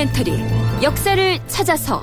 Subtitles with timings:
[0.00, 0.42] 다큐멘터리
[0.82, 2.02] 역사를 찾아서.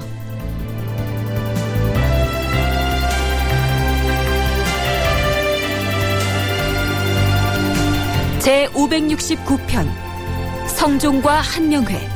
[8.39, 9.87] 제 569편
[10.67, 12.07] 성종과 한명회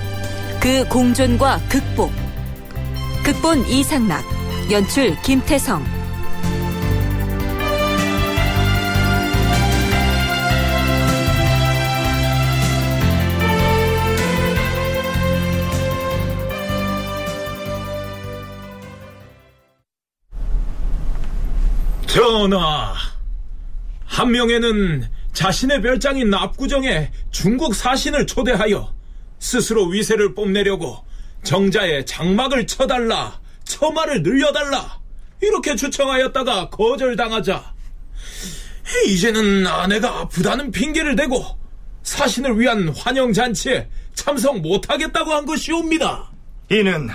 [0.60, 2.12] 그 공존과 극복.
[3.24, 4.24] 극본 이상락
[4.72, 5.84] 연출 김태성
[22.14, 22.94] 전하,
[24.04, 28.94] 한 명에는 자신의 별장인 압구정에 중국 사신을 초대하여
[29.40, 31.06] 스스로 위세를 뽐내려고
[31.44, 35.00] 정자에 장막을 쳐달라, 처마를 늘려달라
[35.42, 37.74] 이렇게 추청하였다가 거절당하자
[39.08, 41.46] 이제는 아내가 아프다는 핑계를 대고
[42.04, 46.30] 사신을 위한 환영잔치에 참석 못하겠다고 한 것이옵니다.
[46.72, 47.10] 이는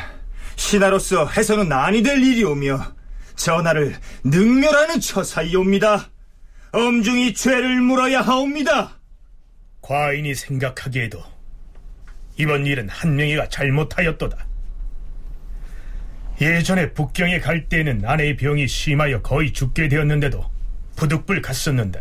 [0.56, 2.95] 신하로서 해서는 아니 될 일이오며
[3.36, 6.10] 전하를 능멸하는 처사이옵니다.
[6.72, 8.98] 엄중히 죄를 물어야 하옵니다.
[9.80, 11.22] 과인이 생각하기에도
[12.38, 14.46] 이번 일은 한명희가 잘못하였도다.
[16.40, 20.44] 예전에 북경에 갈 때에는 아내의 병이 심하여 거의 죽게 되었는데도
[20.96, 22.00] 부득불 갔었는데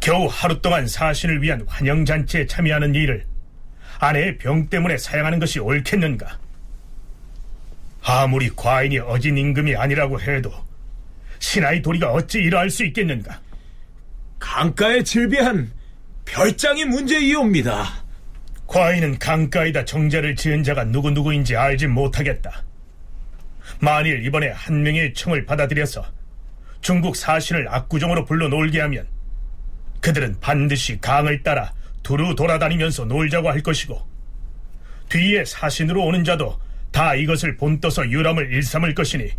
[0.00, 3.26] 겨우 하루 동안 사신을 위한 환영잔치에 참여하는 일을
[3.98, 6.38] 아내의 병 때문에 사양하는 것이 옳겠는가?
[8.02, 10.52] 아무리 과인이 어진 임금이 아니라고 해도
[11.38, 13.40] 신하의 도리가 어찌 이러할 수 있겠는가?
[14.38, 15.72] 강가에 질비한
[16.24, 18.04] 별장이 문제이옵니다.
[18.66, 22.62] 과인은 강가에다 정자를 지은 자가 누구누구인지 알지 못하겠다.
[23.80, 26.04] 만일 이번에 한 명의 청을 받아들여서
[26.80, 29.06] 중국 사신을 압구정으로 불러 놀게 하면
[30.00, 31.72] 그들은 반드시 강을 따라
[32.02, 34.00] 두루 돌아다니면서 놀자고 할 것이고
[35.08, 36.58] 뒤에 사신으로 오는 자도
[36.92, 39.30] 다 이것을 본떠서 유람을 일삼을 것이니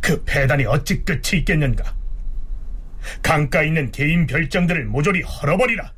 [0.00, 1.94] 그 배단이 어찌 끝이 있겠는가?
[3.22, 5.92] 강가에 있는 개인 별장들을 모조리 헐어버리라.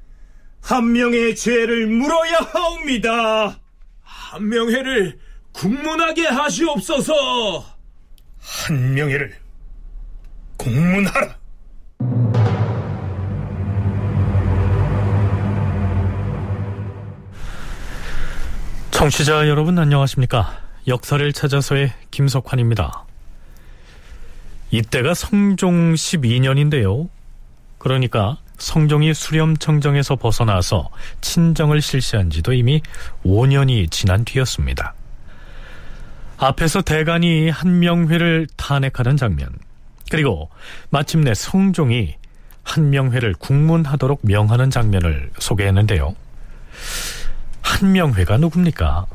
[0.63, 3.61] 한 명의 죄를 물어야 하옵니다.
[4.03, 5.19] 한 명회를
[5.53, 7.65] 국문하게 하시옵소서.
[8.39, 9.35] 한 명회를
[10.57, 11.39] 국문하라.
[19.01, 20.59] 청취자 여러분 안녕하십니까?
[20.87, 23.07] 역사를 찾아서의 김석환입니다.
[24.71, 27.09] 이때가 성종 12년인데요.
[27.79, 30.91] 그러니까 성종이 수렴청정에서 벗어나서
[31.23, 32.83] 친정을 실시한 지도 이미
[33.25, 34.93] 5년이 지난 뒤였습니다.
[36.37, 39.49] 앞에서 대간이 한명회를 탄핵하는 장면,
[40.11, 40.51] 그리고
[40.91, 42.17] 마침내 성종이
[42.65, 46.15] 한명회를 국문하도록 명하는 장면을 소개했는데요.
[47.71, 49.07] 한명회가 누굽니까?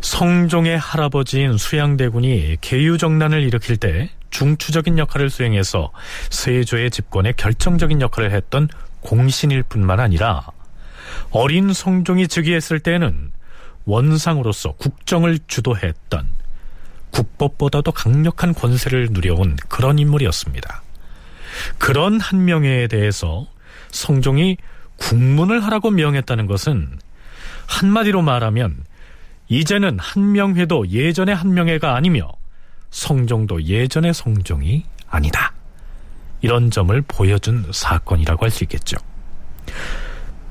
[0.00, 5.90] 성종의 할아버지인 수양대군이 계유정난을 일으킬 때 중추적인 역할을 수행해서
[6.30, 8.68] 세조의 집권에 결정적인 역할을 했던
[9.00, 10.46] 공신일 뿐만 아니라
[11.30, 13.32] 어린 성종이 즉위했을 때는
[13.86, 16.28] 원상으로서 국정을 주도했던
[17.10, 20.82] 국법보다도 강력한 권세를 누려온 그런 인물이었습니다.
[21.78, 23.46] 그런 한명회에 대해서
[23.90, 24.58] 성종이
[24.96, 26.98] 국문을 하라고 명했다는 것은
[27.70, 28.84] 한마디로 말하면
[29.48, 32.30] 이제는 한명회도 예전의 한명회가 아니며
[32.90, 35.52] 성종도 예전의 성종이 아니다.
[36.42, 38.96] 이런 점을 보여준 사건이라고 할 수 있겠죠.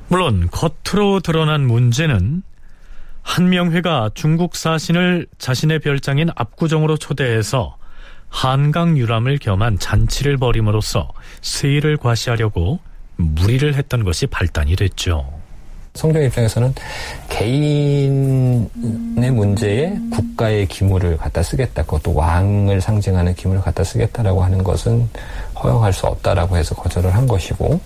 [0.08, 2.42] 물론 겉으로 드러난 문제는
[3.22, 7.78] 한명회가 중국 사신을 자신의 별장인 압구정으로 초대해서
[8.30, 12.80] 한강 유람을 겸한 잔치를 벌임으로써 세일을 과시하려고
[13.18, 15.39] 무리를 했던 것이 발단이 됐죠.
[15.96, 16.74] 성경 입장에서는
[17.30, 18.70] 개인의
[19.32, 21.84] 문제에 국가의 기물을 갖다 쓰겠다.
[21.84, 25.10] 그것도 왕을 상징하는 기물을 갖다 쓰겠다라고 하는 것은
[25.62, 27.80] 허용할 수 없다라고 해서 거절을 한 것이고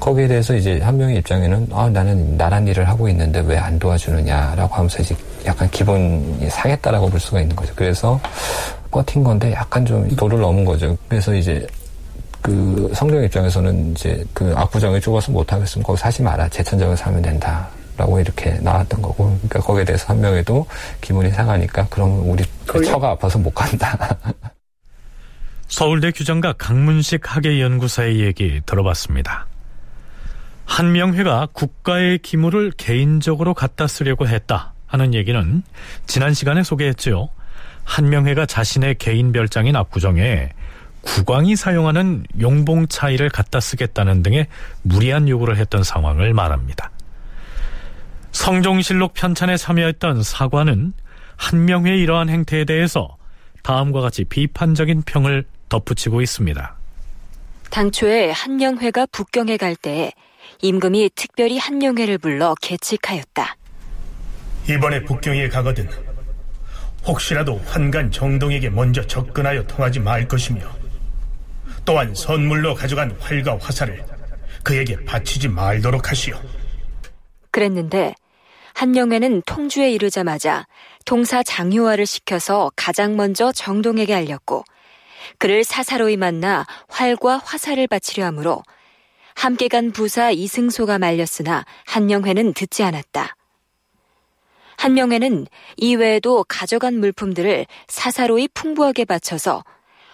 [0.00, 4.74] 거기에 대해서 이제 한 명의 입장에는 아 나는 나란 일을 하고 있는데 왜 안 도와주느냐라고
[4.74, 5.14] 하면서 이제
[5.44, 7.72] 약간 기분이 상했다라고 볼 수가 있는 거죠.
[7.76, 8.18] 그래서
[8.90, 10.96] 버틴 건데 약간 좀 도를 넘은 거죠.
[11.08, 11.66] 그래서 이제
[12.42, 16.48] 그 성경 입장에서는 이제 그 압구정에 죽어서 못하겠으면 거기 사지 마라.
[16.48, 17.68] 제천정에 사면 된다.
[17.96, 19.24] 라고 이렇게 나왔던 거고.
[19.26, 20.66] 그러니까 거기에 대해서 한 명에도
[21.02, 24.16] 기분이 상하니까 그럼 우리 처가 아파서 못 간다.
[25.68, 29.46] 서울대 규장과 강문식 학예연구사의 얘기 들어봤습니다.
[30.64, 35.62] 한명회가 국가의 기물을 개인적으로 갖다 쓰려고 했다 하는 얘기는
[36.06, 37.28] 지난 시간에 소개했죠.
[37.84, 40.50] 한명회가 자신의 개인 별장인 압구정에
[41.02, 44.46] 국왕이 사용하는 용봉 차이를 갖다 쓰겠다는 등의
[44.82, 46.90] 무리한 요구를 했던 상황을 말합니다.
[48.32, 50.92] 성종실록 편찬에 참여했던 사관은
[51.36, 53.16] 한명회의 이러한 행태에 대해서
[53.62, 56.76] 다음과 같이 비판적인 평을 덧붙이고 있습니다.
[57.70, 60.12] 당초에 한명회가 북경에 갈 때에
[60.60, 63.56] 임금이 특별히 한명회를 불러 계칙하였다.
[64.68, 65.88] 이번에 북경에 가거든
[67.06, 70.60] 혹시라도 환관 정동에게 먼저 접근하여 통하지 말 것이며
[71.84, 74.04] 또한 선물로 가져간 활과 화살을
[74.62, 76.36] 그에게 바치지 말도록 하시오.
[77.50, 78.14] 그랬는데
[78.74, 80.66] 한명회는 통주에 이르자마자
[81.04, 84.64] 동사 장효화를 시켜서 가장 먼저 정동에게 알렸고
[85.38, 88.62] 그를 사사로이 만나 활과 화살을 바치려 하므로
[89.34, 93.36] 함께 간 부사 이승소가 말렸으나 한명회는 듣지 않았다.
[94.76, 95.46] 한명회는
[95.76, 99.62] 이외에도 가져간 물품들을 사사로이 풍부하게 바쳐서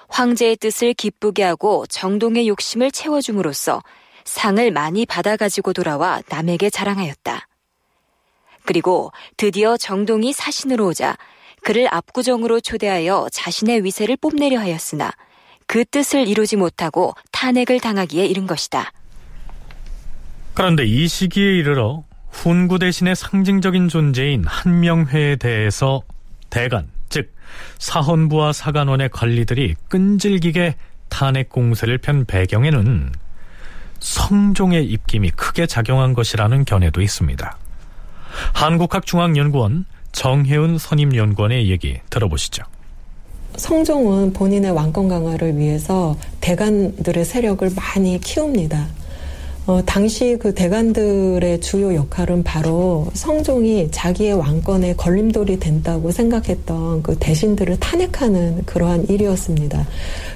[0.08, 3.82] 황제의 뜻을 기쁘게 하고 정동의 욕심을 채워줌으로써
[4.24, 7.46] 상을 많이 받아가지고 돌아와 남에게 자랑하였다.
[8.64, 11.16] 그리고 드디어 정동이 사신으로 오자
[11.62, 15.12] 그를 압구정으로 초대하여 자신의 위세를 뽐내려 하였으나
[15.66, 18.92] 그 뜻을 이루지 못하고 탄핵을 당하기에 이른 것이다.
[20.54, 26.02] 그런데 이 시기에 이르러 훈구 대신의 상징적인 존재인 한명회에 대해서
[26.50, 26.95] 대간, 즉
[27.78, 30.76] 사헌부와 사간원의 관리들이 끈질기게
[31.08, 33.12] 탄핵 공세를 편 배경에는
[34.00, 37.56] 성종의 입김이 크게 작용한 것이라는 견해도 있습니다.
[38.54, 42.62] 한국학중앙연구원 정혜은 선임연구원의 얘기 들어보시죠.
[43.56, 48.86] 성종은 본인의 왕권 강화를 위해서 대간들의 세력을 많이 키웁니다.
[49.66, 57.80] 어, 당시 그 대간들의 주요 역할은 바로 성종이 자기의 왕권에 걸림돌이 된다고 생각했던 그 대신들을
[57.80, 59.84] 탄핵하는 그러한 일이었습니다.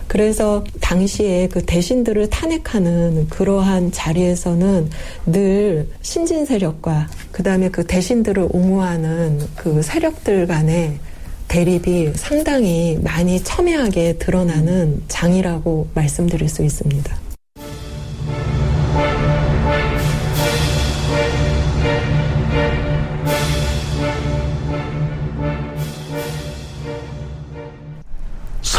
[0.08, 4.90] 그래서 당시에 그 대신들을 탄핵하는 그러한 자리에서는
[5.26, 10.98] 늘 신진 세력과 그 다음에 그 대신들을 옹호하는 그 세력들 간의
[11.46, 17.29] 대립이 상당히 많이 첨예하게 드러나는 장이라고 말씀드릴 수 있습니다.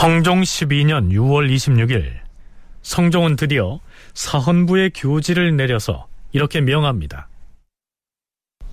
[0.02, 2.12] 성종 12년 6월 26일
[2.82, 3.80] 성종은 드디어
[4.16, 7.30] 사헌부의 교지를 내려서 이렇게 명합니다.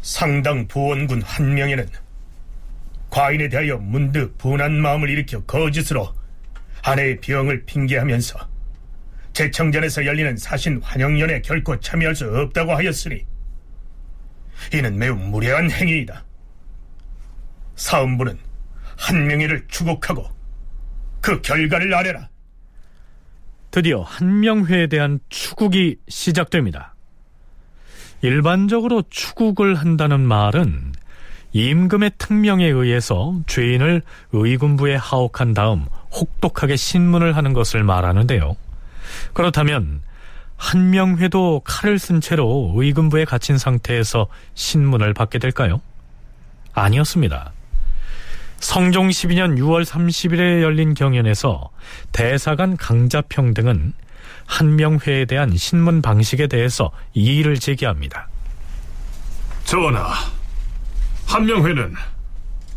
[0.01, 1.87] 상당 부원군 한 명에는
[3.11, 6.15] 과인에 대하여 문득 분한 마음을 일으켜 거짓으로
[6.83, 8.39] 아내의 병을 핑계하면서
[9.35, 13.27] 제청전에서 열리는 사신 환영연에 결코 참여할 수 없다고 하였으니
[14.73, 16.25] 이는 매우 무례한 행위이다.
[17.77, 18.39] 사헌부는
[18.97, 20.38] 한명회를 추국하고
[21.21, 22.29] 그 결과를 아뢰라.
[23.71, 26.95] 드디어 한명회에 대한 추국이 시작됩니다.
[28.23, 30.93] 일반적으로 추국을 한다는 말은
[31.53, 38.57] 임금의 특명에 의해서 죄인을 의군부에 하옥한 다음 혹독하게 신문을 하는 것을 말하는데요.
[39.33, 40.03] 그렇다면
[40.57, 45.81] 한명회도 칼을 쓴 채로 의군부에 갇힌 상태에서 신문을 받게 될까요?
[46.73, 47.53] 아니었습니다.
[48.61, 51.71] 성종 12년 6월 30일에 열린 경연에서
[52.13, 53.93] 대사관 강자평 등은
[54.47, 58.29] 한명회에 대한 신문 방식에 대해서 이의를 제기합니다.
[59.65, 60.15] 전하,
[61.27, 61.95] 한명회는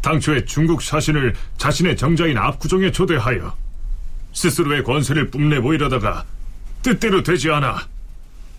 [0.02, 3.56] 당초에 중국 사신을 자신의 정자인 압구정에 초대하여
[4.34, 6.26] 스스로의 권세를 뽐내 보이려다가
[6.82, 7.88] 뜻대로 되지 않아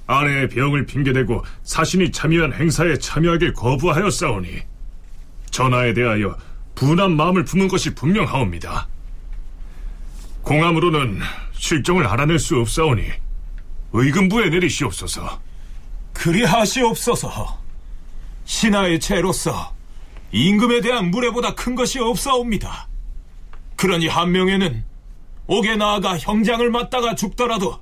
[0.06, 4.61] 아내의 병을 핑계대고 사신이 참여한 행사에 참여하길 거부하였사오니
[5.50, 6.37] 전하에 대하여
[6.74, 8.88] 분한 마음을 품은 것이 분명하옵니다.
[10.42, 11.20] 공함으로는
[11.52, 13.04] 실정을 알아낼 수 없사오니
[13.92, 15.40] 의금부에 내리시옵소서.
[16.12, 17.60] 그리하시옵소서.
[18.44, 19.74] 신하의 죄로서
[20.32, 22.88] 임금에 대한 무례보다 큰 것이 없사옵니다.
[23.76, 24.84] 그러니 한 명에는
[25.46, 27.80] 옥에 나아가 형장을 맞다가 죽더라도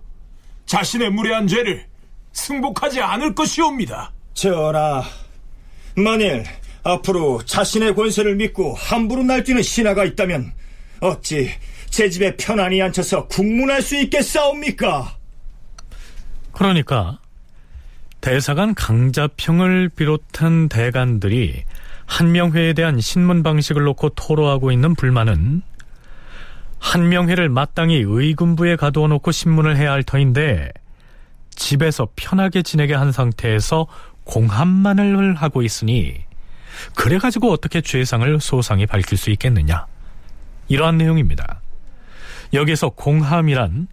[0.66, 1.87] 자신의 무례한 죄를
[2.32, 4.12] 승복하지 않을 것이옵니다.
[4.35, 5.02] 전하,
[5.97, 6.44] 만일
[6.83, 10.53] 앞으로 자신의 권세를 믿고 함부로 날뛰는 신하가 있다면
[11.01, 11.51] 어찌
[11.91, 15.17] 제 집에 편안히 앉혀서 국문할 수 있겠사옵니까?
[16.53, 17.19] 그러니까
[18.21, 21.65] 대사관 강자평을 비롯한 대관들이
[22.07, 25.63] 한명회에 대한 신문 방식을 놓고 토로하고 있는 불만은
[26.79, 30.73] 한명회를 마땅히 의군부에 가두어 놓고 신문을 해야 할 터인데
[31.55, 33.87] 집에서 편하게 지내게 한 상태에서
[34.25, 36.30] 공함만을 하고 있으니
[36.95, 39.87] 그래가지고 어떻게 죄상을 소상히 밝힐 수 있겠느냐
[40.69, 41.61] 이러한 내용입니다.
[42.53, 43.89] 여기서 공함이란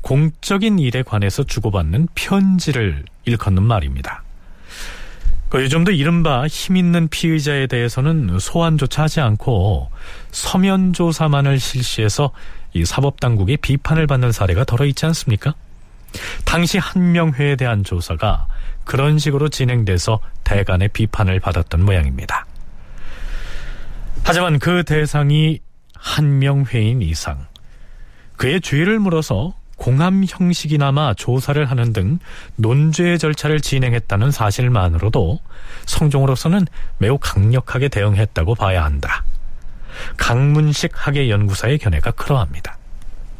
[0.00, 4.22] 공적인 일에 관해서 주고받는 편지를 일컫는 말입니다.
[5.48, 9.90] 그 요즘도 이른바 힘 있는 피의자에 대해서는 소환조차 하지 않고
[10.30, 12.32] 서면 조사만을 실시해서
[12.72, 15.54] 이 사법당국의 비판을 받는 사례가 덜어 있지 않습니까?
[16.46, 18.46] 당시 한명회에 대한 조사가
[18.84, 22.46] 그런 식으로 진행돼서 대간의 비판을 받았던 모양입니다.
[24.24, 25.60] 하지만 그 대상이
[25.96, 27.46] 한 명 회인 이상
[28.36, 32.18] 그의 죄를 물어서 공함 형식이나마 조사를 하는 등
[32.56, 35.38] 논죄 절차를 진행했다는 사실만으로도
[35.86, 36.66] 성종으로서는
[36.98, 39.24] 매우 강력하게 대응했다고 봐야 한다.
[40.16, 42.76] 강문식 학예 연구사의 견해가 그러합니다.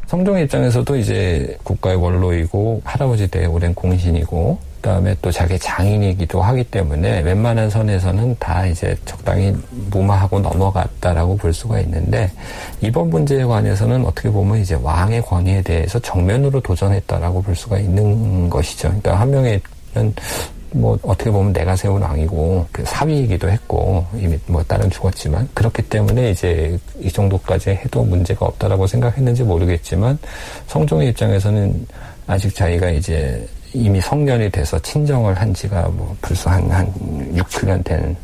[0.07, 7.21] 성종의 입장에서도 이제 국가의 원로이고 할아버지 때 오랜 공신이고 그다음에 또 자기 장인이기도 하기 때문에
[7.21, 9.55] 웬만한 선에서는 다 이제 적당히
[9.89, 12.29] 무마하고 넘어갔다라고 볼 수가 있는데
[12.81, 18.89] 이번 문제에 관해서는 어떻게 보면 이제 왕의 권위에 대해서 정면으로 도전했다라고 볼 수가 있는 것이죠.
[18.89, 19.61] 그러니까 한 명의는
[20.71, 26.31] 뭐 어떻게 보면 내가 세운 왕이고 그 사위이기도 했고 이미 뭐 딸은 죽었지만 그렇기 때문에
[26.31, 30.17] 이제 이 정도까지 해도 문제가 없다라고 생각했는지 모르겠지만
[30.67, 31.87] 성종의 입장에서는
[32.27, 36.87] 아직 자기가 이제 이미 성년이 돼서 친정을 한 지가 뭐 벌써 한, 한
[37.35, 38.15] 6, 7년 된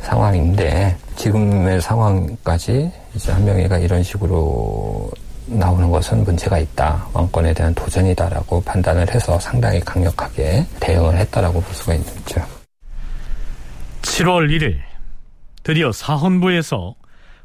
[0.00, 5.10] 상황인데 지금의 상황까지 이제 한명희가 이런 식으로
[5.46, 7.06] 나오는 것은 문제가 있다.
[7.12, 12.40] 왕권에 대한 도전이다라고 판단을 해서 상당히 강력하게 대응을 했다라고 볼 수가 있죠.
[14.02, 14.78] 7월 1일
[15.62, 16.94] 드디어 사헌부에서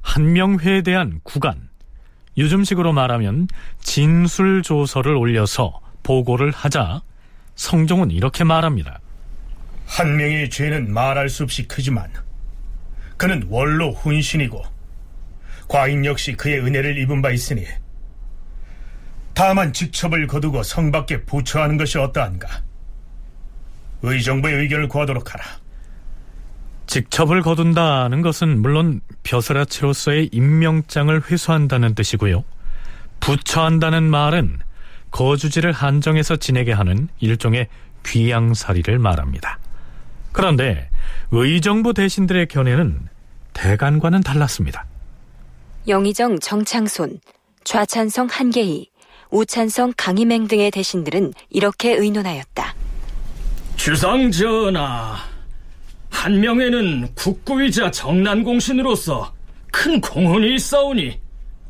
[0.01, 1.70] 한명회에 대한 구간,
[2.38, 3.48] 요즘식으로 말하면
[3.82, 7.01] 진술조서를 올려서 보고를 하자
[7.58, 9.00] 성종은 이렇게 말합니다.
[9.86, 12.10] 한 명의 죄는 말할 수 없이 크지만
[13.18, 14.64] 그는 원로 훈신이고
[15.68, 17.66] 과인 역시 그의 은혜를 입은 바 있으니
[19.34, 22.48] 다만 직첩을 거두고 성 밖에 부처하는 것이 어떠한가?
[24.02, 25.44] 의정부의 의견을 구하도록 하라.
[26.88, 32.44] 직첩을 거둔다는 것은 물론 벼슬아치로서의 임명장을 회수한다는 뜻이고요.
[33.20, 34.60] 부처한다는 말은
[35.12, 37.68] 거주지를 한정해서 지내게 하는 일종의
[38.06, 39.60] 귀양살이를 말합니다.
[40.32, 40.90] 그런데
[41.32, 43.00] 의정부 대신들의 견해는
[43.54, 44.86] 대간과는 달랐습니다.
[45.88, 47.20] 영의정 정창손,
[47.64, 48.90] 좌찬성 한계희,
[49.32, 52.76] 우찬성 강희맹 등의 대신들은 이렇게 의논하였다.
[53.76, 55.18] 주상 전하,
[56.10, 59.34] 한명에는 국구이자 정난공신으로서
[59.72, 61.20] 큰 공헌이 있사오니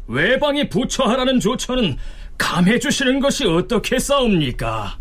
[0.07, 1.97] 외방에 부처하라는 조처는
[2.37, 4.97] 감해 주시는 것이 어떻게 싸웁니까?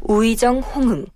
[0.00, 1.06] 우의정 홍흥,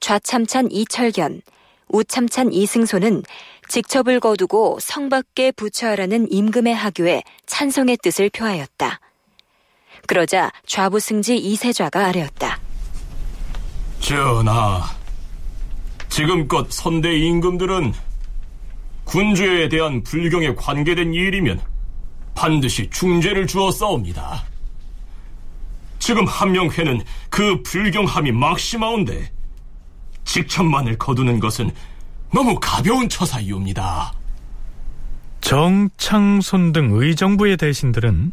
[0.00, 1.42] 좌참찬 이철견,
[1.88, 3.22] 우참찬 이승소는
[3.68, 9.00] 직첩을 거두고 성 밖에 부처하라는 임금의 하교에 찬성의 뜻을 표하였다.
[10.06, 12.60] 그러자 좌부승지 이세좌가 아뢰었다.
[14.00, 14.82] 전하,
[16.08, 17.92] 지금껏 선대 임금들은
[19.04, 21.60] 군주에 대한 불경에 관계된 일이면
[22.34, 24.44] 반드시 중죄를 주어 싸웁니다.
[26.06, 29.28] 지금 한명회는 그 불경함이 막심하온데
[30.24, 31.72] 직천만을 거두는 것은
[32.32, 34.12] 너무 가벼운 처사이옵니다.
[35.40, 38.30] 정창손 등 의정부의 대신들은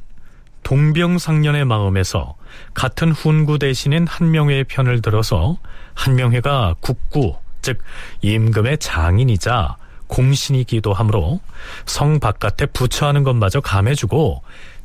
[0.61, 2.35] 동병상련의 마음에서
[2.75, 5.57] 같은 훈구 대신인 한명회의 편을 들어서
[5.95, 7.79] 한명회가 국구, 즉
[8.21, 11.39] 임금의 장인이자 공신이기도 하므로
[11.87, 14.43] 성 바깥에 부처하는 것마저 감해주고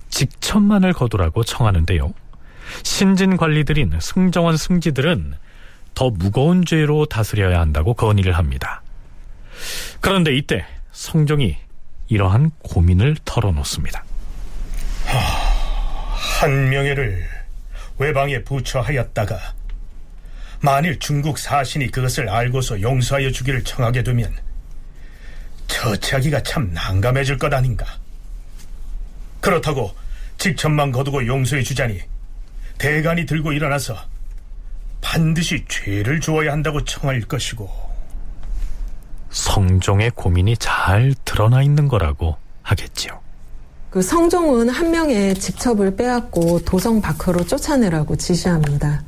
[0.08, 2.14] 직천만을 거두라고 청하는데요.
[2.82, 5.34] 신진 관리들인 승정원 승지들은
[5.94, 8.82] 더 무거운 죄로 다스려야 한다고 건의를 합니다.
[10.00, 11.56] 그런데 이때 성종이
[12.08, 14.04] 이러한 고민을 털어놓습니다.
[16.40, 17.26] 한 명예를
[17.98, 19.38] 외방에 부처하였다가
[20.60, 24.32] 만일 중국 사신이 그것을 알고서 용서하여 주기를 청하게 되면
[25.66, 27.86] 처치하기가 참 난감해질 것 아닌가.
[29.40, 29.94] 그렇다고
[30.36, 32.00] 직천만 거두고 용서해 주자니
[32.78, 33.94] 대간이 들고 일어나서
[35.00, 37.68] 반드시 죄를 주어야 한다고 청할 것이고
[39.30, 43.18] 성종의 고민이 잘 드러나 있는 거라고 하겠지요.
[43.90, 49.02] 그 성종은 한 명의 직첩을 빼앗고 도성 밖으로 쫓아내라고 지시합니다.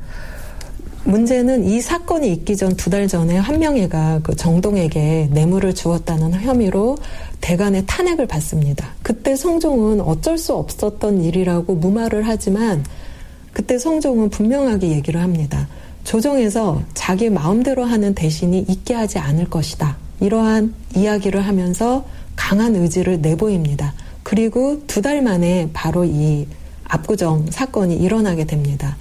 [1.03, 6.97] 문제는 이 사건이 있기 전 두 달 전에 한명회가 그 정동에게 뇌물을 주었다는 혐의로
[7.41, 8.93] 대간의 탄핵을 받습니다.
[9.01, 12.83] 그때 성종은 어쩔 수 없었던 일이라고 무마를 하지만
[13.53, 15.67] 그때 성종은 분명하게 얘기를 합니다.
[16.03, 19.97] 조정에서 자기 마음대로 하는 대신이 있게 하지 않을 것이다.
[20.19, 22.05] 이러한 이야기를 하면서
[22.35, 23.93] 강한 의지를 내보입니다.
[24.23, 26.47] 그리고 두 달 만에 바로 이
[26.85, 28.97] 압구정 사건이 일어나게 됩니다.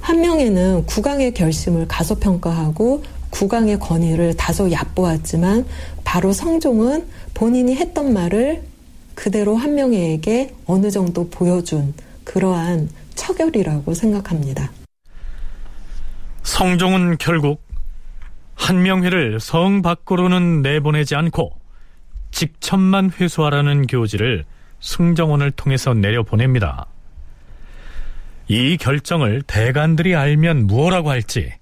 [0.00, 5.64] 한 명에는 국왕의 결심을 가소평가하고 국왕의 권위를 다소 얕보았지만
[6.04, 7.04] 바로 성종은
[7.34, 8.62] 본인이 했던 말을
[9.14, 11.94] 그대로 한명회에게 어느 정도 보여준
[12.24, 14.70] 그러한 처결이라고 생각합니다.
[16.42, 17.62] 성종은 결국
[18.54, 21.58] 한명회를 성 밖으로는 내보내지 않고
[22.30, 24.44] 직천만 회수하라는 교지를
[24.80, 26.86] 승정원을 통해서 내려보냅니다.
[28.48, 31.52] 이 결정을 대관들이 알면 무엇라고 할지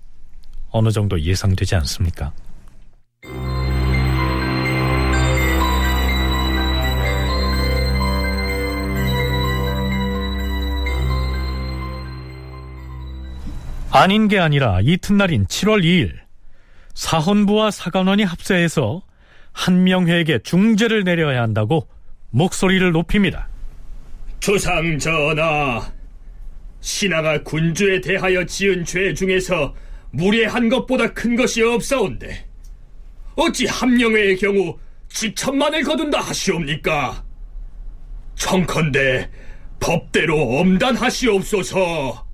[0.71, 2.33] 어느 정도 예상되지 않습니까?
[13.93, 16.13] 아닌 게 아니라 이튿날인 7월 2일
[16.95, 19.03] 사헌부와 사관원이 합세해서
[19.53, 21.89] 한명회에게 중죄를 내려야 한다고
[22.31, 23.49] 목소리를 높입니다.
[24.39, 25.93] 조상 전하,
[26.81, 29.75] 신하가 군주에 대하여 지은 죄 중에서
[30.13, 32.47] 무례한 것보다 큰 것이 없사온데
[33.35, 34.79] 어찌 함령회의 경우
[35.09, 37.25] 집천만을 거둔다 하시옵니까?
[38.37, 39.29] 청컨대
[39.81, 42.30] 법대로 엄단하시옵소서.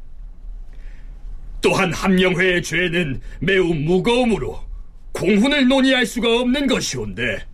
[1.66, 4.62] 또한 함령회의 죄는 매우 무거우므로
[5.10, 7.44] 공훈을 논의할 수가 없는 것이온데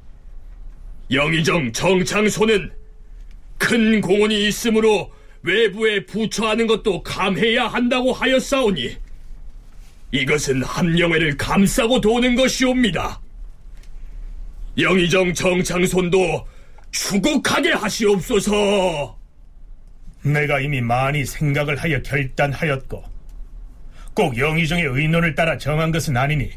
[1.10, 2.70] 영의정 정창소는
[3.56, 8.98] 큰 공헌이 있으므로 외부에 부처하는 것도 감해야 한다고 하였사오니
[10.10, 13.18] 이것은 함령회를 감싸고 도는 것이옵니다.
[14.76, 16.46] 영의정 정창손도
[16.90, 19.18] 추국하게 하시옵소서.
[20.22, 23.11] 내가 이미 많이 생각을 하여 결단하였고
[24.14, 26.50] 꼭 영의정의 의논을 따라 정한 것은 아니니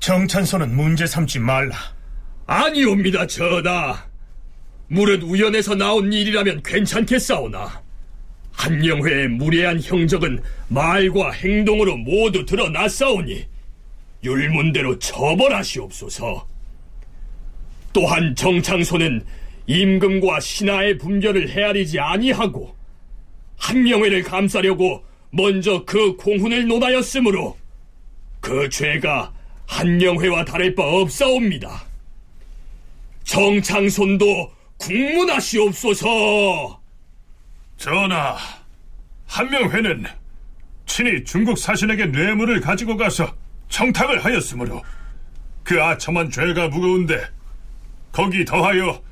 [0.00, 1.76] 정찬소는 문제 삼지 말라.
[2.46, 4.04] 아니옵니다, 전하.
[4.88, 7.82] 물은 우연에서 나온 일이라면 괜찮겠사오나
[8.52, 13.46] 한영회의 무례한 형적은 말과 행동으로 모두 드러났사오니
[14.24, 16.46] 율문대로 처벌하시옵소서.
[17.92, 19.24] 또한 정창소는
[19.66, 22.76] 임금과 신하의 분별을 헤아리지 아니하고
[23.58, 27.56] 한명회를 감싸려고 먼저 그 공훈을 논하였으므로
[28.40, 29.32] 그 죄가
[29.66, 31.84] 한명회와 다를 바 없사옵니다.
[33.24, 36.80] 정창손도 국문하시옵소서.
[37.76, 38.36] 전하,
[39.26, 40.04] 한명회는
[40.86, 43.34] 친히 중국 사신에게 뇌물을 가지고 가서
[43.68, 44.82] 청탁을 하였으므로
[45.62, 47.20] 그 아첨한 죄가 무거운데
[48.12, 49.02] 거기 더하여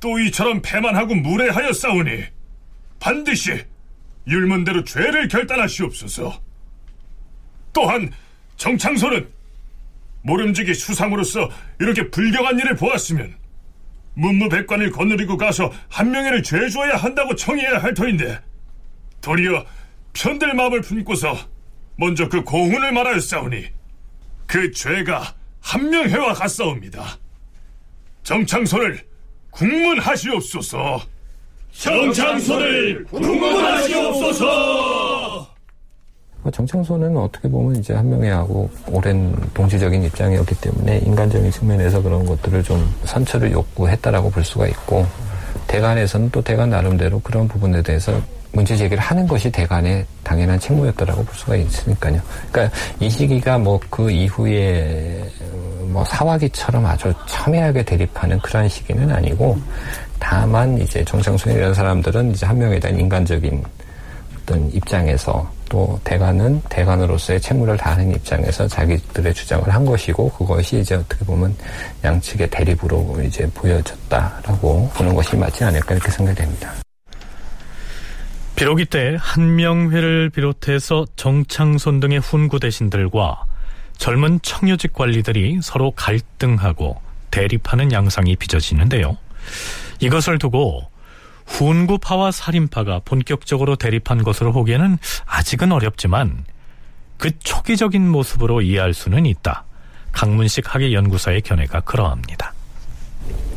[0.00, 2.24] 또 이처럼 패만하고 무례하였사오니
[2.98, 3.62] 반드시
[4.30, 6.40] 율문대로 죄를 결단하시옵소서.
[7.72, 8.12] 또한
[8.56, 9.28] 정창소는
[10.22, 13.34] 모름지기 수상으로서 이렇게 불경한 일을 보았으면
[14.14, 18.40] 문무백관을 거느리고 가서 한명회를 죄주어야 한다고 청해야 할 터인데
[19.20, 19.64] 도리어
[20.12, 21.36] 편들 마음을 품고서
[21.96, 23.66] 먼저 그 공훈을 말하였사오니
[24.46, 27.18] 그 죄가 한명회와 같사옵니다.
[28.22, 29.00] 정창소를
[29.50, 31.00] 국문하시옵소서.
[31.72, 34.46] 정창소를 국문하시옵소서.
[36.42, 42.90] 뭐 정창소는 어떻게 보면 이제 한명회하고 오랜 동시적인 입장이었기 때문에 인간적인 측면에서 그런 것들을 좀
[43.04, 45.06] 선처를 요구했다라고 볼 수가 있고
[45.66, 48.18] 대관에서는 또 대관 나름대로 그런 부분에 대해서
[48.52, 52.20] 문제 제기를 하는 것이 대관의 당연한 책무였다라고 볼 수가 있으니까요.
[52.50, 55.22] 그러니까 이 시기가 뭐 그 이후에
[55.88, 59.58] 뭐 사화기처럼 아주 첨예하게 대립하는 그런 시기는 아니고
[60.30, 63.64] 다만 이제 정창순 이런 사람들은 이제 한 명에 대한 인간적인
[64.36, 71.24] 어떤 입장에서 또 대관은 대관으로서의 책무를 다하는 입장에서 자기들의 주장을 한 것이고 그것이 이제 어떻게
[71.24, 71.52] 보면
[72.04, 76.74] 양측의 대립으로 이제 보여졌다라고 보는 것이 맞지 않을까 이렇게 생각됩니다.
[78.54, 83.42] 비록 이때 한명회를 비롯해서 정창손 등의 훈구 대신들과
[83.98, 87.00] 젊은 청유직 관리들이 서로 갈등하고
[87.32, 89.16] 대립하는 양상이 빚어지는데요.
[90.00, 90.82] 이것을 두고
[91.46, 96.44] 훈구파와 살인파가 본격적으로 대립한 것으로 보기에는 아직은 어렵지만
[97.18, 99.64] 그 초기적인 모습으로 이해할 수는 있다.
[100.12, 102.54] 강문식 학예연구사의 견해가 그러합니다.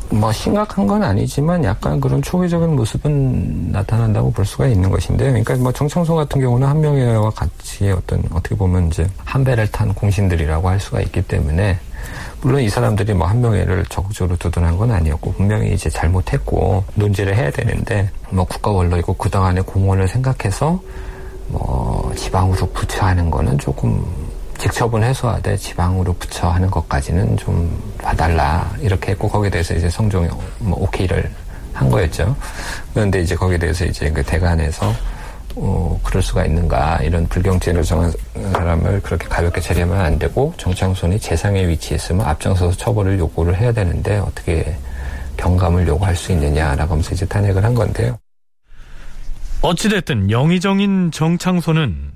[0.10, 5.30] 뭐 심각한 건 아니지만 약간 그런 초기적인 모습은 나타난다고 볼 수가 있는 것인데요.
[5.30, 10.70] 그러니까 뭐 정창소 같은 경우는 한명회와 같이 어떤 어떻게 보면 이제 한 배를 탄 공신들이라고
[10.70, 11.80] 할 수가 있기 때문에
[12.44, 18.10] 물론 이 사람들이 뭐 한명회를 적극적으로 두둔한 건 아니었고 분명히 이제 잘못했고 논제를 해야 되는데
[18.32, 20.80] 뭐 국가 원로이고 그동안의 공헌을 생각해서
[21.48, 24.06] 뭐 지방으로 부처하는 거는 조금
[24.58, 30.28] 직처분 해소하되 지방으로 부처하는 것까지는 좀 봐달라 이렇게 했고 거기에 대해서 이제 성종이
[30.60, 31.32] 뭐 오케이를
[31.74, 32.36] 한 거였죠.
[32.94, 34.94] 그런데 이제 거기에 대해서 이제 그 대관에서
[35.56, 41.68] 어, 그럴 수가 있는가 이런 불경죄를 정한 사람을 그렇게 가볍게 처리하면 안 되고 정창손이 재상에
[41.68, 44.76] 위치했으면 앞장서서 처벌을 요구를 해야 되는데 어떻게
[45.38, 48.18] 경감을 요구할 수 있느냐라고 하면서 이제 탄핵을 한 건데요.
[49.62, 52.12] 어찌됐든 영의정인 정창소는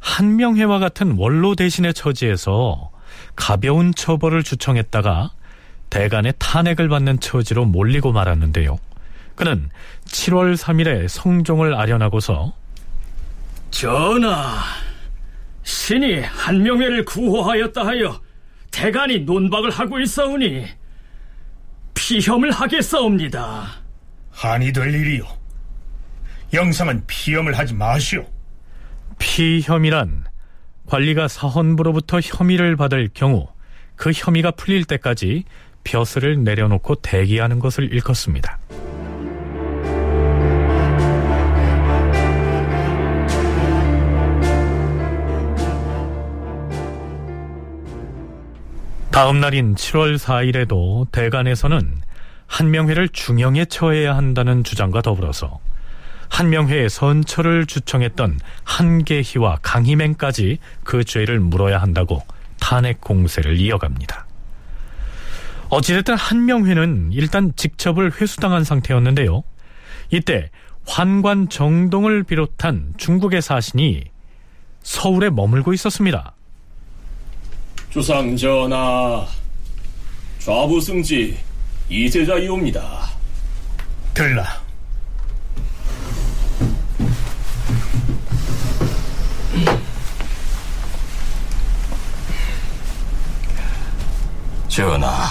[0.00, 2.90] 한명회와 같은 원로 대신의 처지에서
[3.36, 5.30] 가벼운 처벌을 주청했다가
[5.90, 8.78] 대간의 탄핵을 받는 처지로 몰리고 말았는데요.
[9.34, 9.70] 그는
[10.06, 12.52] 7월 3일에 성종을 아련하고서
[13.70, 14.60] 전하,
[15.62, 18.20] 신이 한명회를 구호하였다 하여
[18.70, 20.66] 대간이 논박을 하고 있사오니
[21.94, 23.66] 피혐을 하겠사옵니다.
[24.30, 25.24] 한이 될 일이요.
[26.52, 28.26] 영상은 피험을 하지 마시오.
[29.18, 30.24] 피혐이란
[30.86, 33.48] 관리가 사헌부로부터 혐의를 받을 경우
[33.96, 35.44] 그 혐의가 풀릴 때까지
[35.84, 38.59] 벼슬을 내려놓고 대기하는 것을 일컫습니다.
[49.10, 52.00] 다음 날인 7월 4일에도 대간에서는
[52.46, 55.58] 한명회를 중형에 처해야 한다는 주장과 더불어서
[56.28, 62.22] 한명회의 선처를 주청했던 한계희와 강희맹까지 그 죄를 물어야 한다고
[62.60, 64.26] 탄핵 공세를 이어갑니다.
[65.70, 69.42] 어찌됐든 한명회는 일단 직첩을 회수당한 상태였는데요.
[70.10, 70.50] 이때
[70.86, 74.04] 환관 정동을 비롯한 중국의 사신이
[74.82, 76.34] 서울에 머물고 있었습니다.
[77.90, 79.26] 주상 전하,
[80.38, 81.36] 좌부 승지
[81.88, 83.10] 이세자이옵니다.
[84.14, 84.46] 들라.
[94.68, 95.26] 전하,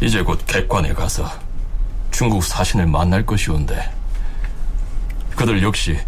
[0.00, 1.28] 이제 곧 객관에 가서
[2.12, 3.92] 중국 사신을 만날 것이온데
[5.34, 5.98] 그들 역시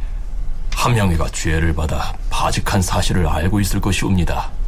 [0.73, 4.62] 한명회가 죄를 받아 파직한 사실을 알고 있을 것이옵니다.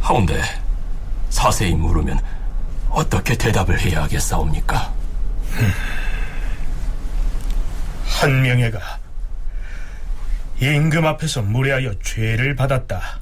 [0.00, 0.42] 하운데
[1.30, 2.20] 자세히 물으면
[2.90, 4.92] 어떻게 대답을 해야 하겠사옵니까?
[8.20, 8.98] 한명회가
[10.60, 13.20] 임금 앞에서 무례하여 죄를 받았다.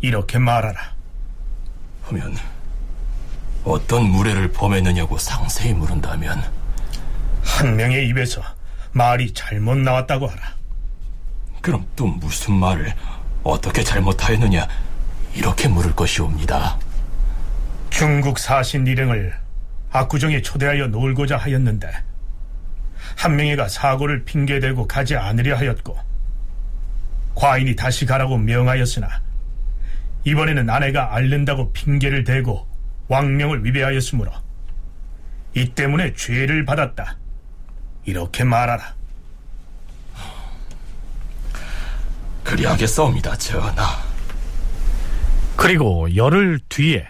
[0.00, 0.80] 이렇게 말하라.
[2.06, 2.36] 하면
[3.64, 6.42] 어떤 무례를 범했느냐고 상세히 물은다면
[7.42, 8.42] 한 명의 입에서
[8.92, 10.54] 말이 잘못 나왔다고 하라.
[11.60, 12.94] 그럼 또 무슨 말을
[13.42, 14.66] 어떻게 잘못하였느냐
[15.36, 16.78] 이렇게 물을 것이옵니다.
[17.90, 19.34] 중국 사신 일행을
[19.92, 21.90] 압구정에 초대하여 놀고자 하였는데
[23.16, 25.96] 한명회가 사고를 핑계대고 가지 않으려 하였고
[27.34, 29.22] 과인이 다시 가라고 명하였으나
[30.24, 32.66] 이번에는 아내가 앓는다고 핑계를 대고
[33.08, 34.32] 왕명을 위배하였으므로
[35.54, 37.16] 이 때문에 죄를 받았다.
[38.04, 38.94] 이렇게 말하라.
[42.44, 44.05] 그리하겠사옵니다, 전하.
[45.56, 47.06] 그리고 열흘 뒤에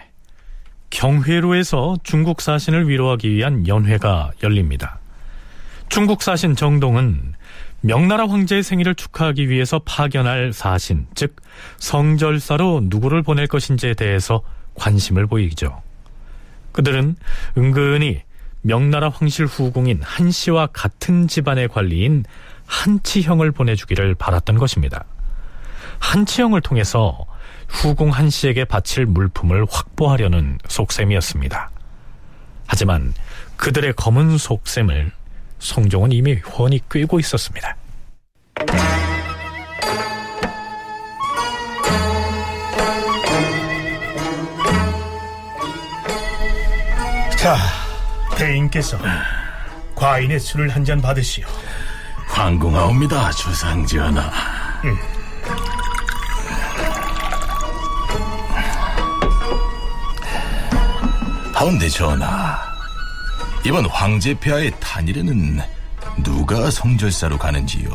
[0.89, 4.99] 경회로에서 중국 사신을 위로하기 위한 연회가 열립니다.
[5.89, 7.33] 중국 사신 정동은
[7.81, 11.35] 명나라 황제의 생일을 축하하기 위해서 파견할 사신, 즉
[11.77, 14.41] 성절사로 누구를 보낼 것인지에 대해서
[14.75, 15.81] 관심을 보이죠.
[16.71, 17.15] 그들은
[17.57, 18.21] 은근히
[18.61, 22.25] 명나라 황실 후궁인 한씨와 같은 집안의 관리인
[22.65, 25.05] 한치형을 보내주기를 바랐던 것입니다.
[25.99, 27.25] 한치형을 통해서
[27.67, 31.69] 후궁 한 씨에게 바칠 물품을 확보하려는 속셈이었습니다.
[32.65, 33.13] 하지만
[33.55, 35.11] 그들의 검은 속셈을
[35.59, 37.75] 성종은 이미 훤히 꿰고 있었습니다.
[47.37, 47.55] 자,
[48.35, 48.97] 대인께서
[49.95, 51.45] 과인의 술을 한 잔 받으시오.
[52.27, 54.31] 황궁하옵니다, 주상전하.
[54.83, 55.16] 음.
[61.57, 62.55] 하운데 전하,
[63.65, 65.59] 이번 황제 폐하의 탄일에는
[66.23, 67.89] 누가 성절사로 가는지요?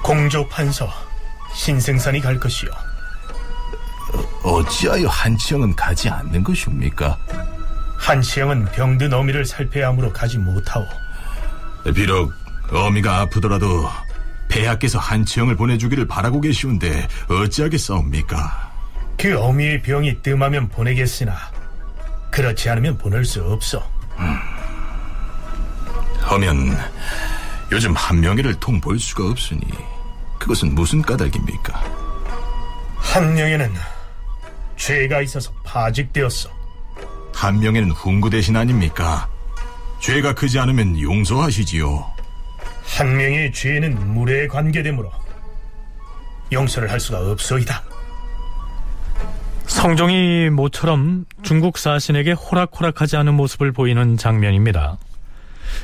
[0.00, 0.88] 공조 판서
[1.52, 2.70] 신생산이 갈 것이요.
[4.44, 7.18] 어찌하여 한치영은 가지 않는 것입니까?
[7.98, 10.86] 한치영은 병든 어미를 살펴야 하므로 가지 못하오.
[11.92, 12.32] 비록
[12.70, 13.90] 어미가 아프더라도
[14.48, 18.70] 폐하께서 한치영을 보내주기를 바라고 계시운데 어찌하겠사옵니까?
[19.18, 21.49] 그 어미의 병이 뜸하면 보내겠으나
[22.30, 23.86] 그렇지 않으면 보낼 수 없어.
[24.18, 24.38] 음.
[26.20, 26.78] 하면
[27.72, 29.62] 요즘 한명회를 통볼 수가 없으니
[30.38, 31.82] 그것은 무슨 까닭입니까?
[32.96, 33.72] 한명회는
[34.76, 36.50] 죄가 있어서 파직되었어.
[37.34, 39.28] 한명회는 훈구 대신 아닙니까?
[40.00, 42.10] 죄가 크지 않으면 용서하시지요.
[42.84, 45.10] 한 명의 죄는 물에 관계되므로
[46.52, 47.82] 용서를 할 수가 없소이다.
[49.70, 54.98] 성종이 모처럼 중국 사신에게 호락호락하지 않은 모습을 보이는 장면입니다.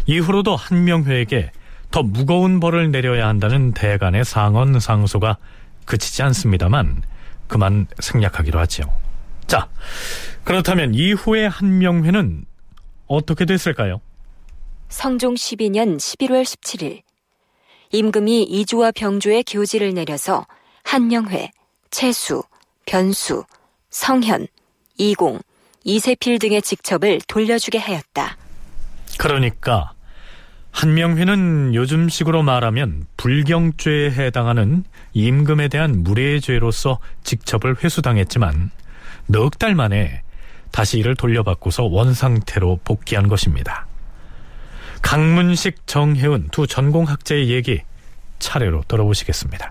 [0.06, 1.52] 이후로도 한명회에게
[1.92, 5.38] 더 무거운 벌을 내려야 한다는 대간의 상언 상소가
[5.84, 7.02] 그치지 않습니다만
[7.46, 8.92] 그만 생략하기로 하지요.
[9.46, 9.68] 자,
[10.42, 12.44] 그렇다면 이후의 한명회는
[13.06, 14.00] 어떻게 됐을까요?
[14.88, 17.02] 성종 12년 11월 17일
[17.92, 20.44] 임금이 이주와 병조의 교지를 내려서
[20.82, 21.52] 한명회,
[21.90, 22.42] 채수,
[22.84, 23.44] 변수,
[23.96, 24.46] 성현,
[24.98, 25.40] 이공,
[25.82, 28.36] 이세필 등의 직첩을 돌려주게 하였다.
[29.16, 29.94] 그러니까
[30.70, 38.70] 한명회는 요즘식으로 말하면 불경죄에 해당하는 임금에 대한 무례죄로서 직첩을 회수당했지만
[39.28, 40.20] 넉 달 만에
[40.72, 43.86] 다시 이를 돌려받고서 원상태로 복귀한 것입니다.
[45.00, 47.80] 강문식, 정혜은 두 전공학자의 얘기
[48.40, 49.70] 차례로 들어보시겠습니다.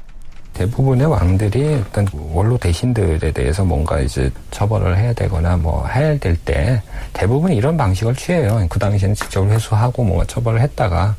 [0.56, 6.82] 대부분의 왕들이 어떤 원로 대신들에 대해서 뭔가 이제 처벌을 해야 되거나 뭐 해야 될 때
[7.14, 8.66] 대부분 이런 방식을 취해요.
[8.70, 11.16] 그 당시에는 직접 회수하고 뭔가 처벌을 했다가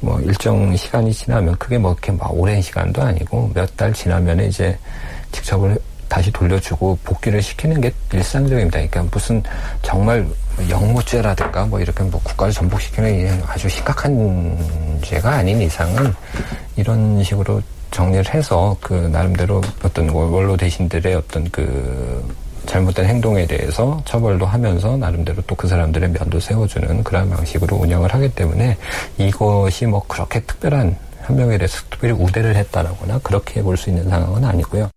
[0.00, 4.76] 뭐 일정 시간이 지나면 그게 뭐 이렇게 막 오랜 시간도 아니고 몇 달 지나면 이제
[5.32, 8.78] 직접을 다시 돌려주고 복귀를 시키는 게 일상적입니다.
[8.78, 9.42] 그러니까 무슨
[9.82, 10.26] 정말
[10.68, 16.12] 영무죄라든가 뭐 이렇게 뭐 국가를 전복시키는 아주 심각한 죄가 아닌 이상은
[16.76, 22.22] 이런 식으로 정리를 해서 그 나름대로 어떤 원로 대신들의 어떤 그
[22.66, 28.34] 잘못된 행동에 대해서 처벌도 하면서 나름대로 또 그 사람들의 면도 세워주는 그런 방식으로 운영을 하기
[28.34, 28.76] 때문에
[29.18, 34.44] 이것이 뭐 그렇게 특별한 한 명에 대해서 특별히 우대를 했다라거나 그렇게 볼 수 있는 상황은
[34.44, 34.88] 아니고요.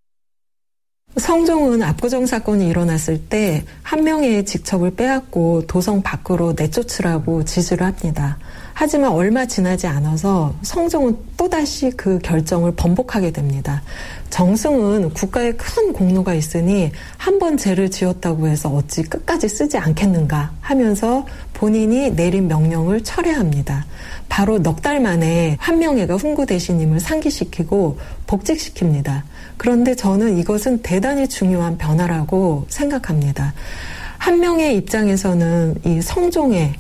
[1.18, 8.40] 성종은 압구정 사건이 일어났을 때 한 명의 직첩을 빼앗고 도성 밖으로 내쫓으라고 지시를 합니다.
[8.74, 13.84] 하지만 얼마 지나지 않아서 성종은 또다시 그 결정을 번복하게 됩니다.
[14.32, 21.24] 정승은 국가에 큰 공로가 있으니 한 번 죄를 지었다고 해서 어찌 끝까지 쓰지 않겠는가 하면서
[21.64, 23.86] 본인이 내린 명령을 철회합니다.
[24.28, 29.22] 바로 넉 달 만에 한명회가 훈구 대신임을 상기시키고 복직시킵니다.
[29.56, 33.54] 그런데 저는 이것은 대단히 중요한 변화라고 생각합니다.
[34.18, 36.74] 한명의 입장에서는 이 성종의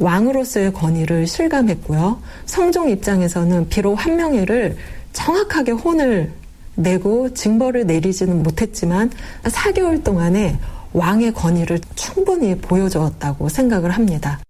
[0.00, 2.20] 왕으로서의 권위를 실감했고요.
[2.46, 4.76] 성종 입장에서는 비록 한명회를
[5.12, 6.32] 정확하게 혼을
[6.74, 9.12] 내고 징벌을 내리지는 못했지만
[9.44, 10.58] 4개월 동안에
[10.96, 14.40] 왕의 권위를 충분히 보여주었다고 생각을 합니다.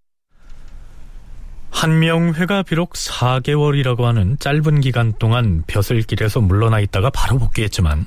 [1.71, 8.07] 한명회가 비록 4개월이라고 하는 짧은 기간 동안 벼슬길에서 물러나 있다가 바로 복귀했지만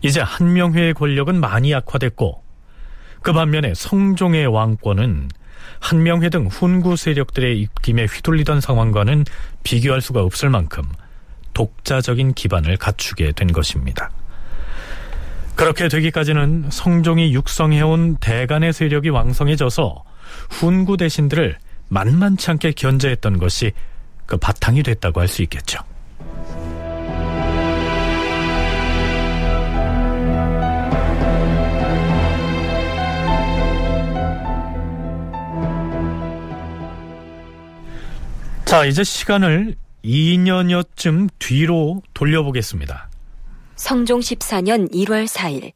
[0.00, 2.42] 이제 한명회의 권력은 많이 약화됐고
[3.20, 5.28] 그 반면에 성종의 왕권은
[5.80, 9.24] 한명회 등 훈구 세력들의 입김에 휘둘리던 상황과는
[9.62, 10.82] 비교할 수가 없을 만큼
[11.52, 14.10] 독자적인 기반을 갖추게 된 것입니다.
[15.56, 20.04] 그렇게 되기까지는 성종이 육성해온 대간의 세력이 왕성해져서
[20.50, 23.72] 훈구 대신들을 만만치 않게 견제했던 것이
[24.26, 25.78] 그 바탕이 됐다고 할 수 있겠죠.
[38.64, 43.08] 자, 이제 시간을 2년여쯤 뒤로 돌려보겠습니다.
[43.84, 45.72] 성종 14년 1월 4일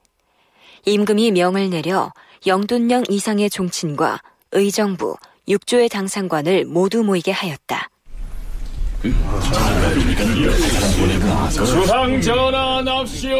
[0.86, 2.10] 임금이 명을 내려
[2.46, 7.90] 영돈령 이상의 종친과 의정부, 육조의 당상관을 모두 모이게 하였다.
[11.50, 13.36] 수상 전환합시오.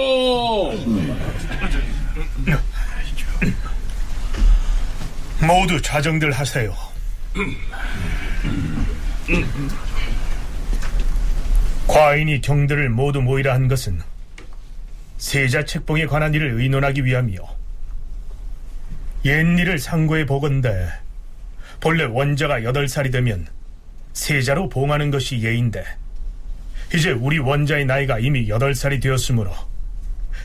[5.40, 6.74] 모두 자정들 하세요.
[11.86, 14.02] 과인이 경들을 모두 모이라 한 것은
[15.18, 17.46] 세자 책봉에 관한 일을 의논하기 위함이요.
[19.24, 20.88] 옛일을 상고해 보건대
[21.80, 23.46] 본래 원자가 여덟 살이 되면
[24.12, 25.84] 세자로 봉하는 것이 예인데
[26.94, 29.52] 이제 우리 원자의 나이가 이미 여덟 살이 되었으므로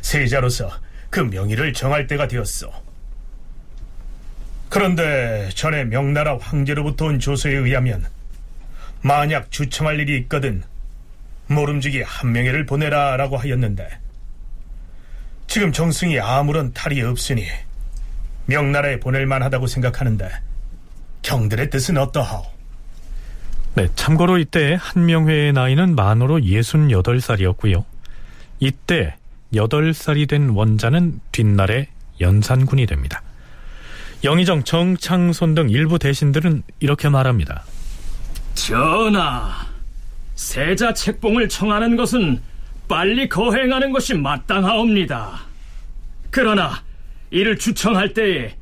[0.02, 0.72] 세자로서
[1.10, 2.84] 그 명의를 정할 때가 되었어.
[4.70, 8.06] 그런데 전에 명나라 황제로부터 온 조서에 의하면
[9.02, 10.64] 만약 주청할 일이 있거든
[11.48, 14.03] 모름지기 한 명예를 보내라라고 하였는데
[15.54, 17.46] 지금 정승이 아무런 탈이 없으니
[18.48, 20.28] 명나라에 보낼 만하다고 생각하는데
[21.22, 22.44] 경들의 뜻은 어떠하오?
[23.76, 27.84] 네, 참고로 이때 한명회의 나이는 만으로 68살이었고요.
[28.60, 29.16] 이때
[29.54, 31.88] 8살이 된 원자는 뒷날에
[32.20, 33.22] 연산군이 됩니다.
[34.24, 37.64] 영의정 정창손 등 일부 대신들은 이렇게 말합니다.
[38.56, 39.68] 전하,
[40.34, 42.42] 세자 책봉을 청하는 것은
[42.88, 45.42] 빨리 거행하는 것이 마땅하옵니다.
[46.30, 46.84] 그러나
[47.32, 48.56] 이를 주청할 때에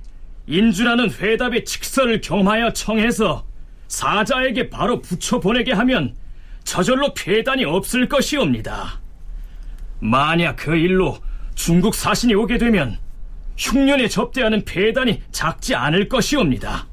[0.47, 3.45] 인주라는 회답의 직서를 겸하여 청해서
[3.88, 6.15] 사자에게 바로 붙여 보내게 하면
[6.63, 8.99] 저절로 폐단이 없을 것이옵니다.
[9.99, 11.17] 만약 그 일로
[11.55, 12.97] 중국 사신이 오게 되면
[13.57, 16.88] 흉년에 접대하는 폐단이 작지 않을 것이옵니다.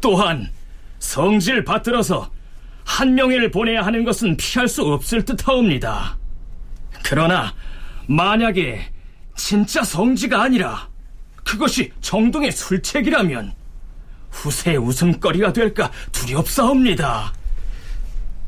[0.00, 0.50] 또한
[0.98, 2.30] 성질 받들어서
[2.84, 6.18] 한 명회를 보내야 하는 것은 피할 수 없을 듯하옵니다.
[7.04, 7.52] 그러나
[8.06, 8.90] 만약에
[9.36, 10.88] 진짜 성지가 아니라
[11.44, 13.52] 그것이 정동의 술책이라면
[14.30, 17.32] 후세의 웃음거리가 될까 두렵사옵니다.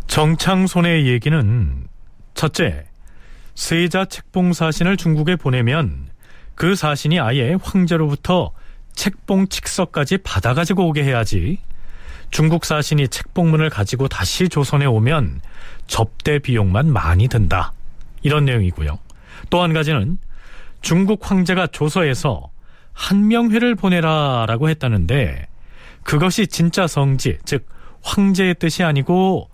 [0.07, 1.87] 정창손의 얘기는
[2.35, 2.87] 첫째,
[3.55, 6.09] 세자 책봉 사신을 중국에 보내면
[6.55, 8.53] 그 사신이 아예 황제로부터
[8.95, 11.59] 책봉 칙서까지 받아가지고 오게 해야지
[12.31, 15.41] 중국 사신이 책봉문을 가지고 다시 조선에 오면
[15.87, 17.73] 접대 비용만 많이 든다.
[18.25, 18.99] 이런 내용이고요.
[19.51, 20.19] 또 한 가지는
[20.83, 22.51] 중국 황제가 조서에서
[22.93, 25.47] 한명회를 보내라라고 했다는데
[26.03, 27.67] 그것이 진짜 성지, 즉
[28.03, 29.49] 황제의 뜻이 아니고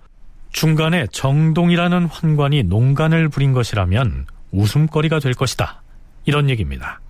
[0.53, 5.83] 중간에 정동이라는 환관이 농간을 부린 것이라면 웃음거리가 될 것이다.
[6.25, 7.01] 이런 얘기입니다.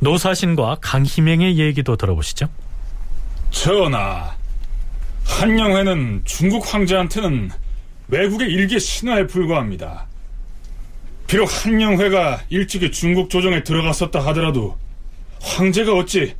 [0.00, 2.48] 노사신과 강희맹의 얘기도 들어보시죠.
[3.50, 4.34] 전하,
[5.26, 7.50] 한영회는 중국 황제한테는
[8.08, 10.06] 외국의 일개 신화에 불과합니다.
[11.30, 14.76] 비록 한영회가 일찍이 중국 조정에 들어갔었다 하더라도
[15.40, 16.34] 황제가 어찌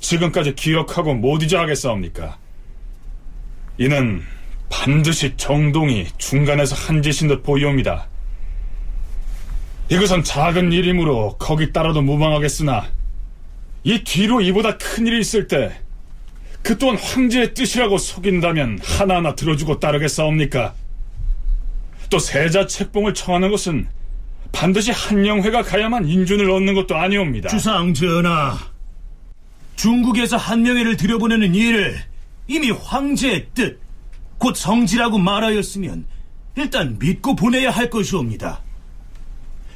[0.00, 2.38] 지금까지 기억하고 못 잊어 하겠사옵니까?
[3.78, 4.20] 이는
[4.68, 8.08] 반드시 정동이 중간에서 한 짓인 듯 보이옵니다.
[9.88, 12.90] 이것은 작은 일이므로 거기 따라도 무방하겠으나
[13.84, 15.70] 이 뒤로 이보다 큰 일이 있을 때
[16.62, 20.74] 그 또한 황제의 뜻이라고 속인다면 하나하나 들어주고 따르겠사옵니까?
[22.08, 23.88] 또 세자 책봉을 청하는 것은
[24.52, 27.48] 반드시 한영회가 가야만 인준을 얻는 것도 아니옵니다.
[27.48, 28.56] 주상 전하,
[29.76, 31.98] 중국에서 한명회를 들여보내는 일을
[32.46, 33.80] 이미 황제의 뜻,
[34.38, 36.06] 곧 성지라고 말하였으면
[36.56, 38.60] 일단 믿고 보내야 할 것이옵니다.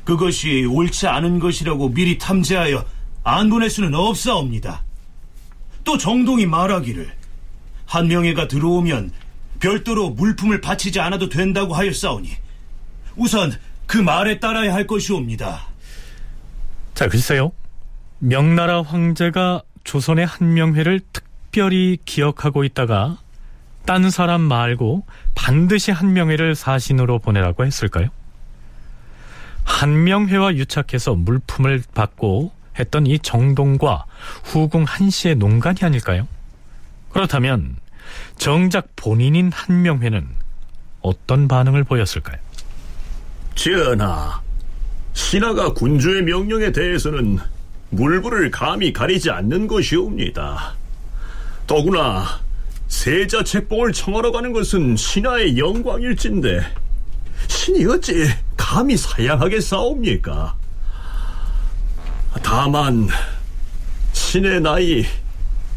[0.05, 2.85] 그것이 옳지 않은 것이라고 미리 탐지하여
[3.25, 4.85] 안 보낼 수는 없사옵니다.
[5.83, 7.11] 또 정동이 말하기를
[7.87, 9.11] 한명회가 들어오면
[9.59, 12.31] 별도로 물품을 바치지 않아도 된다고 하였사오니
[13.17, 13.53] 우선
[13.87, 15.67] 그 말에 따라야 할 것이옵니다.
[16.95, 17.53] 자, 글쎄요.
[18.19, 23.19] 명나라 황제가 조선의 한명회를 특별히 기억하고 있다가
[23.85, 28.09] 딴 사람 말고 반드시 한명회를 사신으로 보내라고 했을까요?
[29.65, 34.07] 한명회와 유착해서 물품을 받고 했던 이 정동과
[34.45, 36.27] 후궁 한씨의 농간이 아닐까요?
[37.11, 37.77] 그렇다면
[38.39, 40.29] 정작 본인인 한명회는
[41.01, 42.46] 어떤 반응을 보였을까요?
[43.57, 44.41] 전하,
[45.13, 47.39] 신하가 군주의 명령에 대해서는
[47.91, 50.75] 물불을 감히 가리지 않는 것이옵니다.
[51.67, 52.25] 더구나
[52.87, 56.61] 세자 책봉을 청하러 가는 것은 신하의 영광일진데
[57.49, 60.55] 신이 어찌 감히 사양하게 싸웁니까?
[62.43, 63.09] 다만
[64.13, 65.05] 신의 나이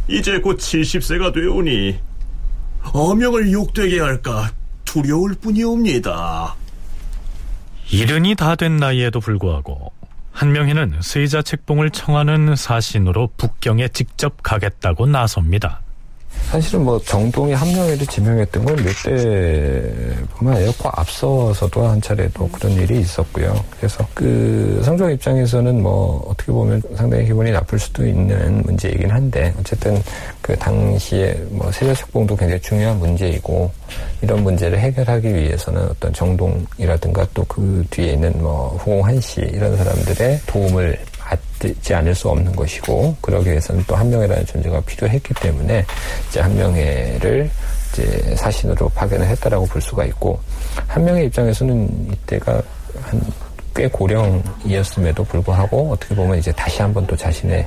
[0.08, 1.98] 이제 곧 70세가 되오니
[2.94, 4.52] 어명을 욕되게 할까
[4.86, 6.56] 두려울 뿐이옵니다.
[7.92, 9.92] 이른이 다 된 나이에도 불구하고
[10.32, 15.82] 한명희는 세자 책봉을 청하는 사신으로 북경에 직접 가겠다고 나섭니다.
[16.52, 23.00] 사실은 뭐 정동이 함령회를 지명했던 건 몇 대뿐만 아니라 그 앞서서도 한 차례도 그런 일이
[23.02, 23.54] 있었고요.
[23.78, 30.02] 그래서 그 성종 입장에서는 뭐 어떻게 보면 상당히 기분이 나쁠 수도 있는 문제이긴 한데 어쨌든
[30.42, 33.72] 그 당시에 뭐 세자책봉도 굉장히 중요한 문제이고
[34.22, 39.76] 이런 문제를 해결하기 위해서는 어떤 정동이라든가 또 그 뒤에 있는 뭐 후공 한 씨 이런
[39.76, 40.98] 사람들의 도움을
[41.30, 45.86] 받지 않을 수 없는 것이고 그러기 위해서는 또 한명회라는 존재가 필요했기 때문에
[46.30, 47.50] 이제 한명회를
[47.92, 50.40] 이제 사신으로 파견을 했다라고 볼 수가 있고
[50.88, 52.62] 한명회 입장에서는 이때가
[53.02, 53.50] 한
[53.80, 57.66] 꽤 고령이었음에도 불구하고 어떻게 보면 이제 다시 한번 또 자신의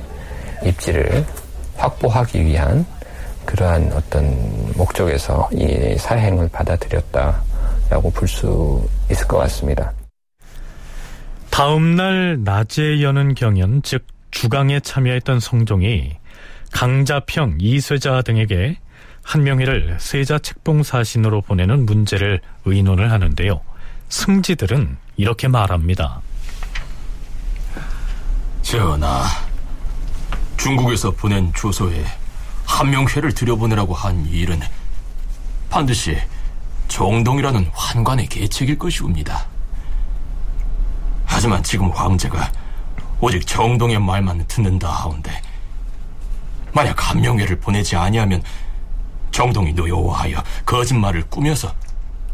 [0.63, 1.25] 입지를
[1.77, 2.85] 확보하기 위한
[3.45, 9.91] 그러한 어떤 목적에서 이 사행을 받아들였다라고 볼 수 있을 것 같습니다.
[11.53, 16.17] 다음 날 낮에 여는 경연, 즉 주강에 참여했던 성종이
[16.71, 18.79] 강자평, 이세자 등에게
[19.21, 23.61] 한명회를 세자 책봉 사신으로 보내는 문제를 의논을 하는데요.
[24.09, 26.21] 승지들은 이렇게 말합니다.
[28.63, 29.23] 전하,
[30.57, 32.03] 중국에서 보낸 조서에
[32.65, 34.59] 한명회를 들여보내라고 한 일은
[35.69, 36.17] 반드시
[36.87, 39.52] 정동이라는 환관의 계책일 것이옵니다.
[41.33, 42.51] 하지만 지금 황제가
[43.19, 45.41] 오직 정동의 말만 듣는다 하온데
[46.71, 48.43] 만약 한명회를 보내지 아니하면
[49.31, 51.73] 정동이 노여워하여 거짓말을 꾸며서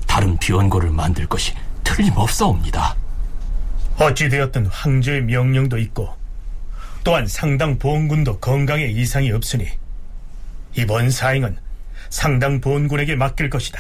[0.06, 1.54] 다른 비원고를 만들 것이
[1.86, 2.94] 틀림없사옵니다.
[3.98, 6.14] 어찌되었든 황제의 명령도 있고
[7.06, 9.66] 또한 상당 보원군도 건강에 이상이 없으니
[10.76, 11.58] 이번 사행은
[12.10, 13.80] 상당 보원군에게 맡길 것이다.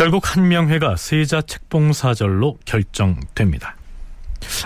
[0.00, 3.76] 결국 한명회가 세자 책봉사절로 결정됩니다.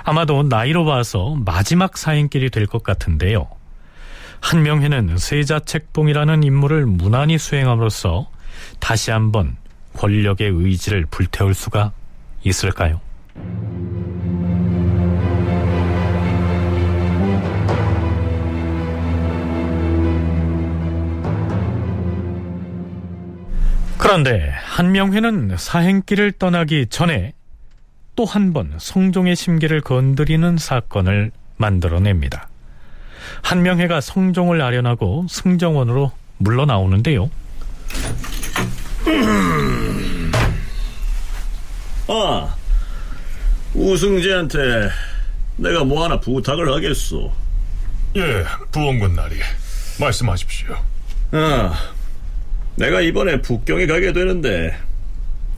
[0.05, 3.49] 아마도 나이로 봐서 마지막 사행길이 될 것 같은데요.
[4.41, 8.31] 한명회는 세자 책봉이라는 임무를 무난히 수행함으로써
[8.79, 9.57] 다시 한번
[9.95, 11.91] 권력의 의지를 불태울 수가
[12.45, 13.01] 있을까요?
[24.05, 27.33] 그런데 한명회는 사행길을 떠나기 전에
[28.17, 32.49] 또 한 번 성종의 심기를 건드리는 사건을 만들어냅니다.
[33.43, 37.31] 한명회가 성종을 아련하고 승정원으로 물러나오는데요.
[42.09, 42.55] 아,
[43.75, 44.59] 우승재한테
[45.57, 47.33] 내가 뭐 하나 부탁을 하겠소.
[48.17, 49.37] 예, 부원군 나리.
[49.99, 50.77] 말씀하십시오.
[51.33, 51.94] 아,
[52.77, 54.77] 내가 이번에 북경에 가게 되는데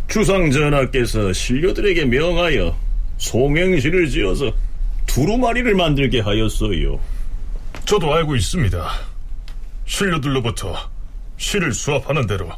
[0.09, 2.77] 주상 전하께서 신료들에게 명하여
[3.19, 4.53] 송행시를 지어서
[5.07, 7.01] 두루마리를 만들게 하였어요.
[7.87, 8.89] 저도 알고 있습니다.
[9.87, 10.77] 신료들로부터
[11.39, 12.51] 시를 수합하는 대로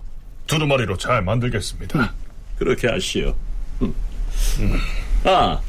[0.47, 2.13] 두루마리로 잘 만들겠습니다.
[2.59, 3.35] 그렇게 하시오.
[3.83, 3.95] 음.
[5.25, 5.61] 아,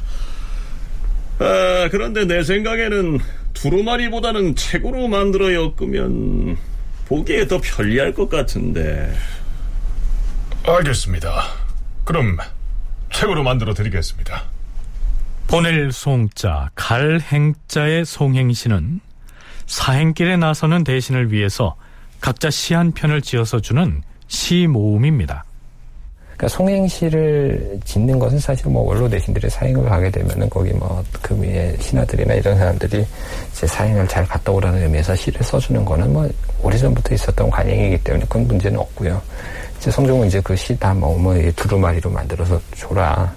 [1.38, 3.18] 아, 그런데 내 생각에는
[3.54, 6.56] 두루마리보다는 책으로 만들어 엮으면
[7.10, 9.12] 보기에 더 편리할 것 같은데.
[10.64, 11.42] 알겠습니다.
[12.04, 12.38] 그럼
[13.12, 14.44] 책으로 만들어 드리겠습니다.
[15.48, 19.00] 보낼 송자, 갈 행자의 송행시는
[19.66, 21.74] 사행길에 나서는 대신을 위해서
[22.20, 25.44] 각자 시 한 편을 지어서 주는 시 모음입니다.
[26.40, 31.76] 그러니까 송행시를 짓는 것은 사실 뭐 원로 대신들의 사행을 가게 되면은 거기 뭐 그 위에
[31.78, 33.06] 신하들이나 이런 사람들이
[33.52, 36.28] 이제 사행을 잘 갔다 오라는 의미에서 시를 써주는 거는 뭐
[36.62, 39.20] 오래전부터 있었던 관행이기 때문에 그건 문제는 없고요.
[39.78, 43.30] 이제 성종은 이제 그 시 다 뭐, 뭐 두루마리로 만들어서 줘라.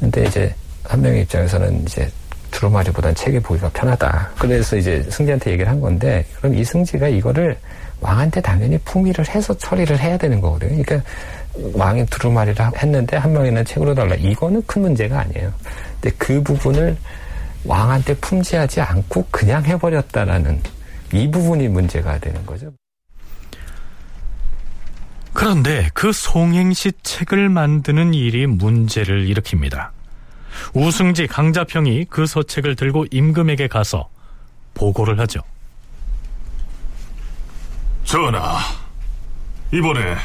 [0.00, 2.10] 근데 이제 한 명의 입장에서는 이제
[2.50, 4.30] 두루마리보단 책이 보기가 편하다.
[4.38, 7.58] 그래서 이제 승지한테 얘기를 한 건데 그럼 이 승지가 이거를
[8.00, 10.82] 왕한테 당연히 품위를 해서 처리를 해야 되는 거거든요.
[10.82, 11.08] 그러니까
[11.74, 14.14] 왕이 두루마리를 했는데 한 명이는 책으로 달라.
[14.14, 15.52] 이거는 큰 문제가 아니에요.
[16.00, 16.96] 근데 그 부분을
[17.64, 20.60] 왕한테 품지하지 않고 그냥 해버렸다라는
[21.12, 22.72] 이 부분이 문제가 되는 거죠.
[25.32, 29.90] 그런데 그 송행시 책을 만드는 일이 문제를 일으킵니다.
[30.74, 34.08] 우승지 강자평이 그 서책을 들고 임금에게 가서
[34.74, 35.40] 보고를 하죠.
[38.04, 38.58] 전하,
[39.72, 40.16] 이번에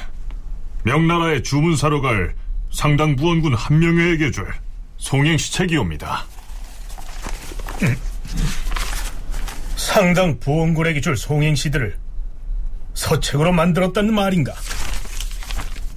[0.83, 2.35] 명나라의 주문사로 갈
[2.71, 4.47] 상당 부원군 한명회에게 줄
[4.97, 6.25] 송행시책이옵니다.
[9.75, 11.97] 상당 부원군에게 줄 송행시들을
[12.93, 14.53] 서책으로 만들었다는 말인가?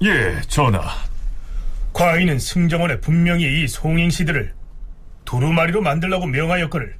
[0.03, 0.89] 예, 전하.
[1.93, 4.53] 과인은 승정원에 분명히 이 송행시들을
[5.25, 6.95] 두루마리로 만들라고 명하였거늘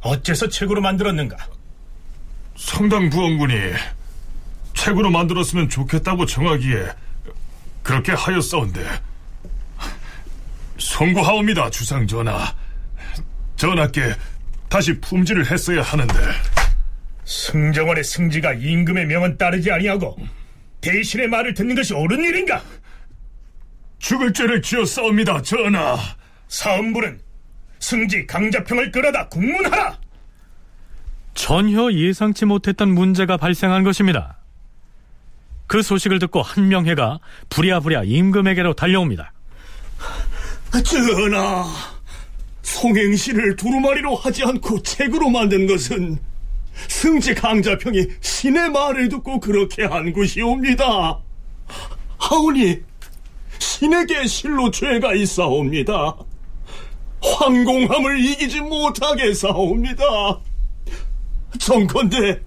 [0.00, 1.36] 어째서 책으로 만들었는가?
[2.56, 3.54] 상당 부원군이
[4.74, 6.88] 책으로 만들었으면 좋겠다고 정하기에
[7.82, 8.84] 그렇게 하였사온데.
[10.78, 12.52] 송구하옵니다 주상 전하.
[13.56, 14.14] 전하께
[14.68, 16.14] 다시 품질을 했어야 하는데.
[17.24, 20.16] 승정원의 승지가 임금의 명은 따르지 아니하고
[20.80, 22.62] 대신의 말을 듣는 것이 옳은 일인가?
[23.98, 25.96] 죽을 죄를 지었사옵니다 전하.
[26.48, 27.20] 사음부는
[27.78, 29.98] 승지 강자평을 끌어다 국문하라!
[31.34, 34.38] 전혀 예상치 못했던 문제가 발생한 것입니다.
[35.66, 39.32] 그 소식을 듣고 한명회가 부랴부랴 임금에게로 달려옵니다.
[40.84, 41.64] 전하,
[42.62, 46.18] 송행시를 두루마리로 하지 않고 책으로 만든 것은
[46.88, 51.20] 승지 강자평이 신의 말을 듣고 그렇게 한 것이옵니다.
[52.18, 52.82] 하오니
[53.58, 56.16] 신에게 실로 죄가 있사옵니다.
[57.22, 60.04] 황공함을 이기지 못하게 싸옵니다.
[61.58, 62.40] 정컨대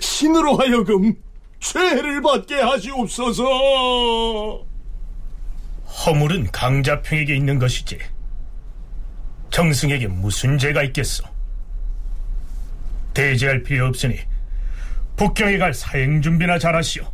[0.00, 1.14] 신으로 하여금
[1.60, 3.44] 죄를 받게 하시옵소서.
[6.06, 7.98] 허물은 강자평에게 있는 것이지.
[9.50, 11.24] 정승에게 무슨 죄가 있겠소?
[13.12, 14.18] 대지할 필요 없으니
[15.16, 17.04] 북경에 갈 사행 준비나 잘하시오.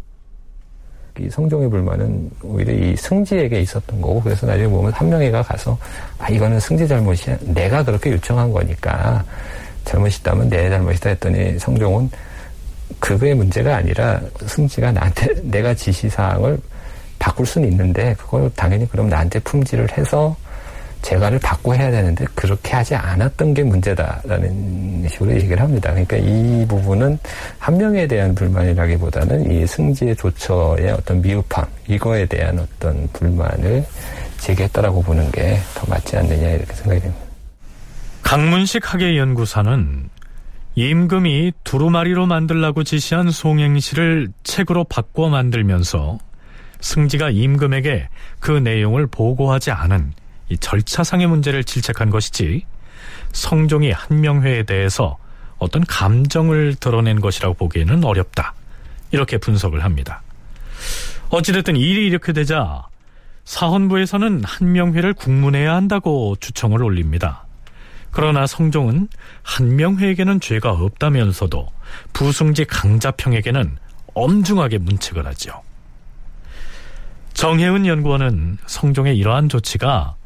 [1.18, 5.78] 이 성종의 불만은 오히려 이 승지에게 있었던 거고 그래서 나중에 보면 한명회가 가서
[6.18, 9.24] 아 이거는 승지 잘못이야 내가 그렇게 요청한 거니까
[9.86, 12.10] 잘못이 있다면 내 잘못이다 했더니 성종은
[13.00, 16.58] 그거의 문제가 아니라 승지가 나한테 내가 지시사항을
[17.18, 20.36] 바꿀 수는 있는데 그걸 당연히 그럼 나한테 품질을 해서
[21.02, 25.90] 재가를 받고 해야 되는데 그렇게 하지 않았던 게 문제다라는 식으로 얘기를 합니다.
[25.90, 27.18] 그러니까 이 부분은
[27.58, 33.86] 한 명에 대한 불만이라기보다는 이 승지의 조처의 어떤 미흡함 이거에 대한 어떤 불만을
[34.38, 37.24] 제기했다라고 보는 게 더 맞지 않느냐 이렇게 생각이 됩니다.
[38.22, 40.08] 강문식 학예연구사는
[40.78, 46.18] 임금이 두루마리로 만들라고 지시한 송행시를 책으로 바꿔 만들면서
[46.80, 48.08] 승지가 임금에게
[48.40, 50.12] 그 내용을 보고하지 않은
[50.50, 52.66] 이 절차상의 문제를 질책한 것이지
[53.32, 55.16] 성종이 한명회에 대해서
[55.56, 58.52] 어떤 감정을 드러낸 것이라고 보기에는 어렵다.
[59.12, 60.20] 이렇게 분석을 합니다.
[61.30, 62.86] 어찌됐든 일이 이렇게 되자
[63.46, 67.45] 사헌부에서는 한명회를 국문해야 한다고 주청을 올립니다.
[68.10, 69.08] 그러나 성종은
[69.42, 71.68] 한명회에게는 죄가 없다면서도
[72.12, 73.76] 부승지 강자평에게는
[74.14, 75.62] 엄중하게 문책을 하죠.
[77.34, 80.16] 정혜은 연구원은 성종의 이러한 조치가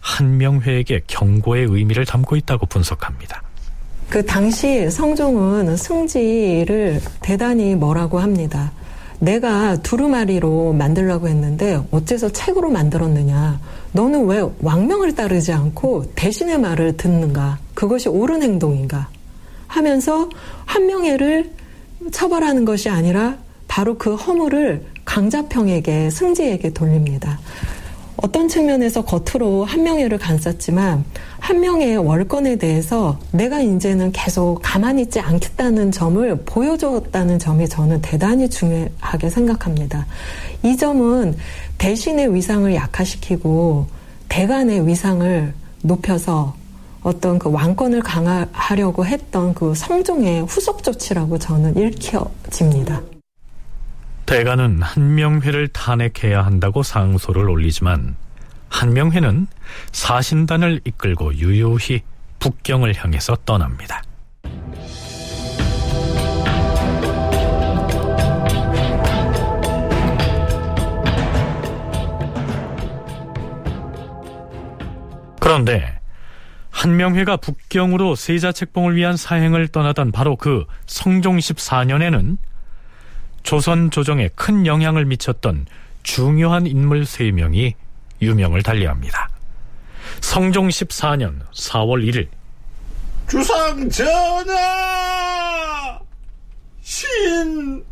[0.00, 3.42] 한명회에게 경고의 의미를 담고 있다고 분석합니다.
[4.10, 8.70] 그 당시 성종은 승지를 대단히 뭐라고 합니다.
[9.18, 13.60] 내가 두루마리로 만들라고 했는데 어째서 책으로 만들었느냐.
[13.92, 17.58] 너는 왜 왕명을 따르지 않고 대신의 말을 듣는가?
[17.74, 19.08] 그것이 옳은 행동인가?
[19.66, 20.28] 하면서
[20.66, 21.52] 한명회를
[22.12, 23.36] 처벌하는 것이 아니라
[23.68, 27.38] 바로 그 허물을 강자평에게 승지에게 돌립니다.
[28.16, 31.04] 어떤 측면에서 겉으로 한명회를 감쌌지만
[31.40, 39.30] 한명회의 월권에 대해서 내가 이제는 계속 가만히 있지 않겠다는 점을 보여줬다는 점이 저는 대단히 중요하게
[39.30, 40.06] 생각합니다.
[40.62, 41.36] 이 점은
[41.78, 43.86] 대신의 위상을 약화시키고
[44.28, 45.52] 대간의 위상을
[45.82, 46.54] 높여서
[47.02, 53.02] 어떤 그 왕권을 강화하려고 했던 그 성종의 후속 조치라고 저는 읽혀집니다.
[54.26, 58.16] 대가는 한명회를 탄핵해야 한다고 상소를 올리지만
[58.70, 59.46] 한명회는
[59.92, 62.00] 사신단을 이끌고 유유히
[62.40, 64.02] 북경을 향해서 떠납니다.
[75.38, 76.00] 그런데
[76.70, 82.38] 한명회가 북경으로 세자 책봉을 위한 사행을 떠나던 바로 그 성종 14년에는
[83.44, 85.66] 조선 조정에 큰 영향을 미쳤던
[86.02, 87.74] 중요한 인물 3명이
[88.20, 89.28] 유명을 달리합니다.
[90.20, 92.28] 성종 14년 4월 1일
[93.28, 96.00] 주상 전하!
[96.82, 97.84] 신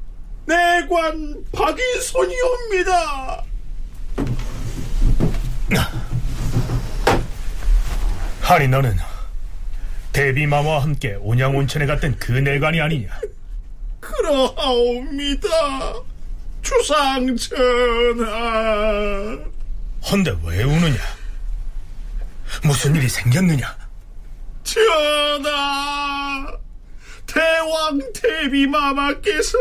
[0.47, 3.45] 내관 박이손이옵니다.
[8.49, 8.95] 아니 너는
[10.13, 13.09] 대비마마와 함께 온양온천에 갔던 그 내관이 아니냐?
[14.03, 15.49] 그러하옵니다.
[16.61, 19.39] 주상 전하.
[20.11, 20.99] 헌데 왜 우느냐?
[22.65, 23.79] 무슨 일이 생겼느냐?
[24.65, 26.47] 전하,
[27.27, 29.57] 대왕 대비마마께서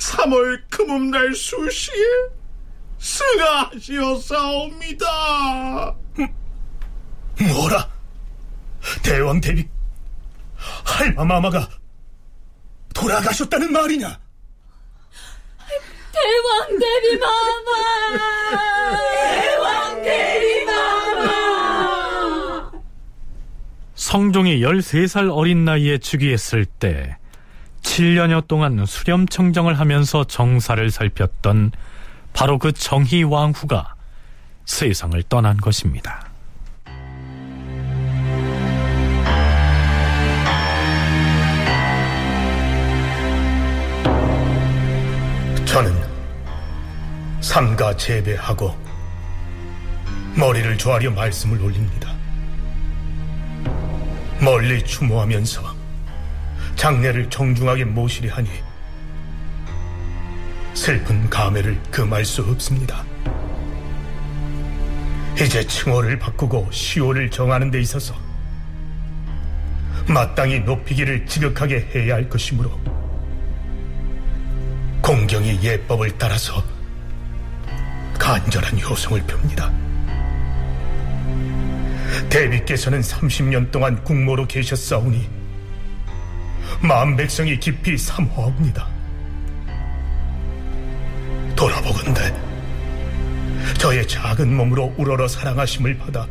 [0.00, 2.04] 3월 금음날 수시에
[2.98, 5.06] 승하시었사옵니다.
[7.40, 7.90] 뭐라?
[9.02, 9.66] 대왕 대비
[10.84, 11.68] 할마마마가
[12.94, 14.18] 돌아가셨다는 말이냐?
[16.12, 18.20] 대왕 대비 마마!
[19.40, 22.70] 대왕 대비 마마!
[23.94, 27.16] 성종이 13살 어린 나이에 즉위했을 때
[27.82, 31.72] 7년여 동안 수렴청정을 하면서 정사를 살폈던
[32.32, 33.94] 바로 그 정희왕후가
[34.64, 36.21] 세상을 떠난 것입니다.
[45.72, 45.90] 저는
[47.40, 48.76] 삼가 재배하고
[50.36, 52.12] 머리를 조아려 말씀을 올립니다.
[54.38, 55.62] 멀리 추모하면서
[56.76, 58.50] 장례를 정중하게 모시려 하니
[60.74, 63.02] 슬픈 감회를 금할 수 없습니다.
[65.36, 68.14] 이제 칭호를 바꾸고 시호를 정하는 데 있어서
[70.06, 72.78] 마땅히 높이기를 지극하게 해야 할 것이므로
[75.32, 76.62] 공경이 예법을 따라서
[78.18, 79.72] 간절한 효성을 펴니다.
[82.28, 85.26] 대비께서는 30년 동안 국모로 계셨사오니
[86.82, 88.86] 마음 백성이 깊이 삼호하옵니다.
[91.56, 92.34] 돌아 바라보건대
[93.78, 96.26] 저의 작은 몸으로 우러러 사랑하심을 받아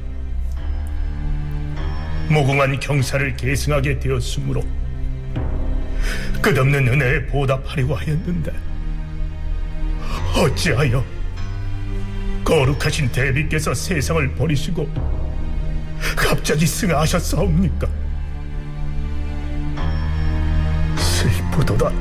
[2.30, 4.64] 무궁한 경사를 계승하게 되었으므로
[6.44, 8.71] 끝없는 은혜에 보답하려고 하였는데
[10.36, 11.04] 어찌하여
[12.44, 14.90] 거룩하신 대비께서 세상을 버리시고
[16.16, 17.88] 갑자기 승하하셨사옵니까?
[20.98, 21.92] 슬프도다.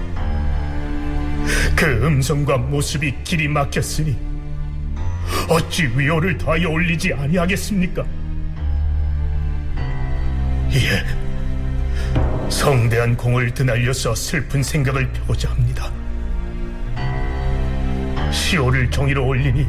[1.76, 4.16] 그 음성과 모습이 길이 막혔으니
[5.49, 8.05] 어찌 위호를 더하여 올리지 아니하겠습니까?
[10.72, 11.05] 예,
[12.49, 15.99] 성대한 공을 드날려서 슬픈 생각을 펴고자 합니다.
[18.31, 19.66] 시오를 정의로 올리니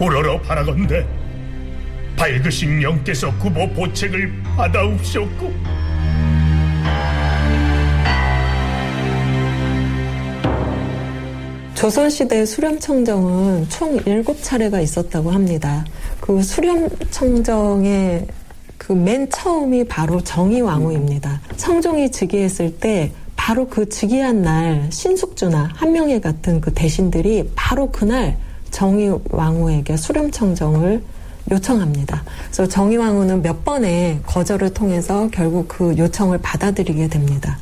[0.00, 1.06] 우러러 바라건대
[2.16, 5.52] 밝으신 영께서 구보 보책을 받아옵시옵고
[11.74, 15.84] 조선시대 수렴청정은 총 7차례가 있었다고 합니다.
[16.20, 18.26] 그 수렴청정의
[18.88, 21.42] 그 맨 처음이 바로 정의왕후입니다.
[21.56, 23.12] 성종이 즉위했을 때
[23.48, 28.36] 바로 그 즉위한 날 신숙주나 한명회 같은 그 대신들이 바로 그날
[28.72, 31.02] 정의왕후에게 수렴 청정을
[31.50, 32.24] 요청합니다.
[32.44, 37.58] 그래서 정의왕후는 몇 번의 거절을 통해서 결국 그 요청을 받아들이게 됩니다.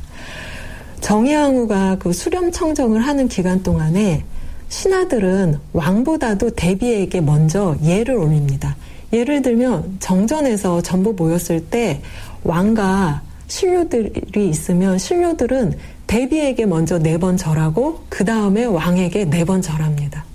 [0.99, 4.25] 정의왕후가 그 수렴 청정을 하는 기간 동안에
[4.67, 8.75] 신하들은 왕보다도 대비에게 먼저 예를 올립니다.
[9.13, 12.01] 예를 들면 정전에서 전부 모였을 때
[12.43, 15.77] 왕과 신료들이 있으면 신료들은
[16.07, 20.25] 대비에게 먼저 네 번 절하고 그 다음에 왕에게 네 번 절합니다.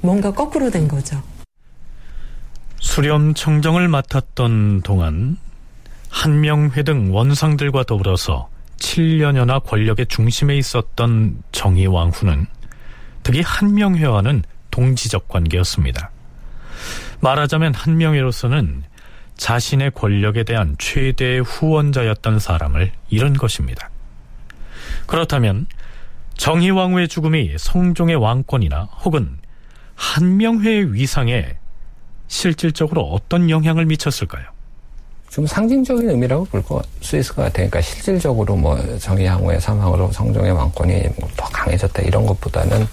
[0.00, 1.20] 뭔가 거꾸로 된 거죠.
[2.78, 5.36] 수렴 청정을 맡았던 동안
[6.08, 8.48] 한명회 등 원상들과 더불어서
[8.78, 12.46] 7년여나 권력의 중심에 있었던 정의왕후는
[13.22, 16.10] 특히 한명회와는 동지적 관계였습니다.
[17.20, 18.82] 말하자면 한명회로서는
[19.40, 23.88] 자신의 권력에 대한 최대의 후원자였던 사람을 잃은 것입니다.
[25.06, 25.66] 그렇다면
[26.36, 29.38] 정의왕후의 죽음이 성종의 왕권이나 혹은
[29.94, 31.56] 한명회의 위상에
[32.28, 34.44] 실질적으로 어떤 영향을 미쳤을까요?
[35.30, 36.62] 좀 상징적인 의미라고 볼
[37.00, 37.70] 수 있을 것 같아요.
[37.70, 41.02] 그러니까 실질적으로 뭐 정의항후의 사망으로 성종의 왕권이
[41.36, 42.86] 더 강해졌다 이런 것보다는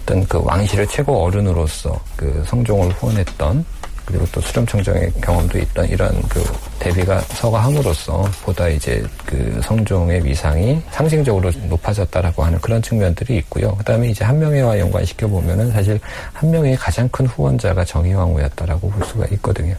[0.00, 3.64] 어떤 그 왕실의 최고 어른으로서 그 성종을 후원했던
[4.12, 6.44] 그리고 또 수렴청정의 경험도 있던 이런 그
[6.78, 13.74] 대비가 서가함으로써 보다 이제 그 성종의 위상이 상징적으로 높아졌다라고 하는 그런 측면들이 있고요.
[13.76, 15.98] 그 다음에 이제 한명회와 연관시켜 보면은 사실
[16.34, 19.74] 한명회의 가장 큰 후원자가 정의왕후였다라고 볼 수가 있거든요.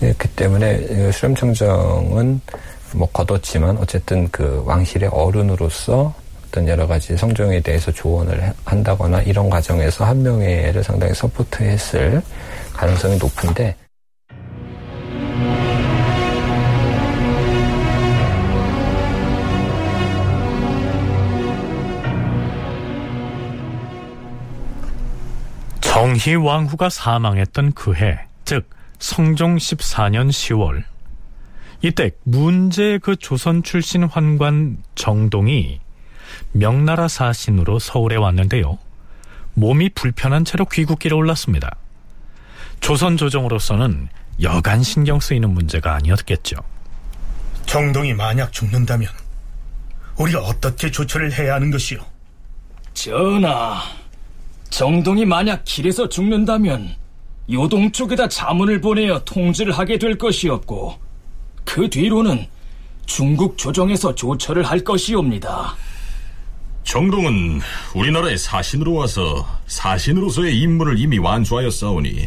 [0.00, 2.40] 그렇기 때문에 수렴청정은
[2.92, 6.12] 뭐 거뒀지만 어쨌든 그 왕실의 어른으로서
[6.50, 12.20] 어떤 여러 가지 성종에 대해서 조언을 한다거나 이런 과정에서 한명회를 상당히 서포트했을
[12.72, 13.76] 가능성이 높은데
[25.80, 30.82] 정희 왕후가 사망했던 그 해, 즉 성종 14년 10월.
[31.82, 35.80] 이때 문제 그 조선 출신 환관 정동이
[36.52, 38.78] 명나라 사신으로 서울에 왔는데요.
[39.54, 41.76] 몸이 불편한 채로 귀국길에 올랐습니다.
[42.80, 44.08] 조선 조정으로서는
[44.42, 46.56] 여간 신경 쓰이는 문제가 아니었겠죠.
[47.66, 49.08] 정동이 만약 죽는다면
[50.16, 51.98] 우리가 어떻게 조처를 해야 하는 것이오?
[52.94, 53.80] 전하,
[54.70, 56.94] 정동이 만약 길에서 죽는다면
[57.50, 60.98] 요동 쪽에다 자문을 보내어 통지를 하게 될 것이었고
[61.64, 62.46] 그 뒤로는
[63.06, 65.74] 중국 조정에서 조처를 할 것이옵니다.
[66.90, 67.60] 정동은
[67.94, 72.26] 우리나라의 사신으로 와서 사신으로서의 임무를 이미 완수하였사오니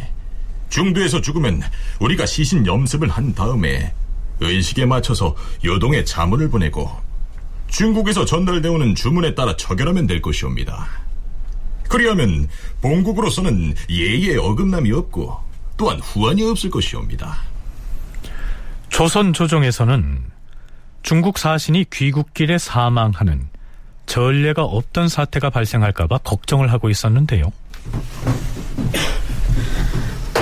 [0.70, 1.60] 중도에서 죽으면
[2.00, 3.92] 우리가 시신 염습을 한 다음에
[4.40, 6.90] 의식에 맞춰서 요동에 자문을 보내고
[7.68, 10.88] 중국에서 전달되오는 주문에 따라 처결하면 될 것이옵니다.
[11.90, 12.48] 그리하면
[12.80, 15.40] 본국으로서는 예의에 어긋남이 없고
[15.76, 17.36] 또한 후환이 없을 것이옵니다.
[18.88, 20.24] 조선 조정에서는
[21.02, 23.52] 중국 사신이 귀국길에 사망하는
[24.06, 27.52] 전례가 없던 사태가 발생할까봐 걱정을 하고 있었는데요.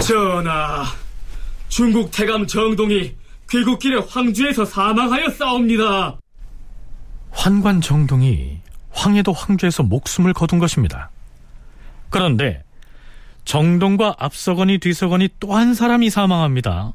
[0.07, 0.85] 전하,
[1.69, 3.15] 중국 태감 정동이
[3.51, 6.19] 귀국길에 황주에서 사망하였사옵니다.
[7.31, 8.59] 환관 정동이
[8.91, 11.11] 황해도 황주에서 목숨을 거둔 것입니다.
[12.11, 12.63] 그런데
[13.45, 16.93] 정동과 앞서거니 뒤서거니 또 한 사람이 사망합니다.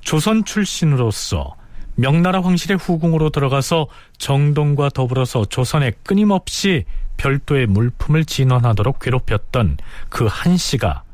[0.00, 1.54] 조선 출신으로서
[1.96, 3.86] 명나라 황실의 후궁으로 들어가서
[4.18, 6.84] 정동과 더불어서 조선에 끊임없이
[7.16, 9.78] 별도의 물품을 진원하도록 괴롭혔던
[10.08, 11.04] 그 한씨가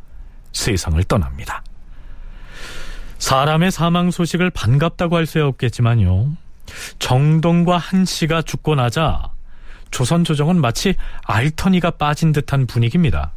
[0.52, 1.62] 세상을 떠납니다.
[3.18, 6.32] 사람의 사망 소식을 반갑다고 할수 없겠지만요.
[6.98, 9.30] 정동과 한씨가 죽고 나자
[9.90, 13.32] 조선 조정은 마치 알터니가 빠진 듯한 분위기입니다.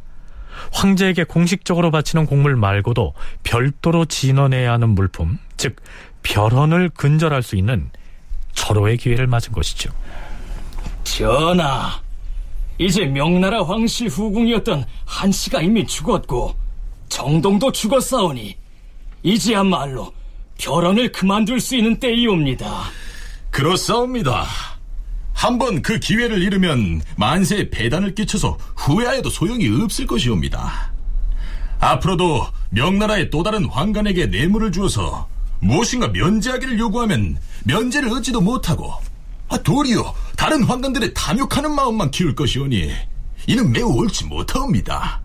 [0.72, 5.76] 황제에게 공식적으로 바치는 곡물 말고도 별도로 진원해야 하는 물품, 즉
[6.24, 7.90] 별헌을 근절할 수 있는
[8.54, 9.90] 절호의 기회를 맞은 것이죠.
[11.04, 12.00] 전하,
[12.78, 16.56] 이제 명나라 황실 후궁이었던 한씨가 이미 죽었고
[17.08, 18.56] 정동도 죽었사오니
[19.22, 20.12] 이제야말로
[20.58, 22.84] 별헌을 그만둘 수 있는 때이옵니다.
[23.50, 24.46] 그렇사옵니다.
[25.32, 30.92] 한번 그 기회를 잃으면 만세에 배단을 끼쳐서 후회하여도 소용이 없을 것이옵니다.
[31.80, 35.28] 앞으로도 명나라의 또 다른 황관에게 뇌물을 주어서
[35.64, 38.92] 무엇인가 면제하기를 요구하면 면제를 얻지도 못하고
[39.48, 42.92] 아, 도리어 다른 황관들의 탐욕하는 마음만 키울 것이오니
[43.46, 45.22] 이는 매우 옳지 못하옵니다.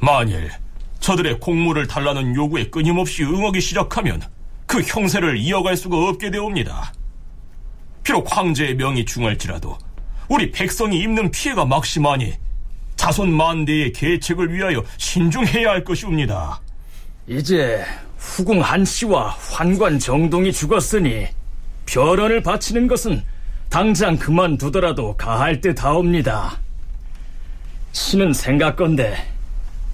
[0.00, 0.50] 만일
[0.98, 4.20] 저들의 공물을 달라는 요구에 끊임없이 응하기 시작하면
[4.66, 6.92] 그 형세를 이어갈 수가 없게 되옵니다.
[8.02, 9.78] 비록 황제의 명이 중할지라도
[10.28, 12.32] 우리 백성이 입는 피해가 막심하니
[12.96, 16.60] 자손 만대의 계책을 위하여 신중해야 할 것이옵니다.
[17.28, 17.84] 이제
[18.22, 21.26] 후궁 한씨와 환관 정동이 죽었으니
[21.84, 23.22] 별언을 바치는 것은
[23.68, 26.58] 당장 그만두더라도 가할 듯하옵니다.
[27.92, 29.16] 신은 생각건데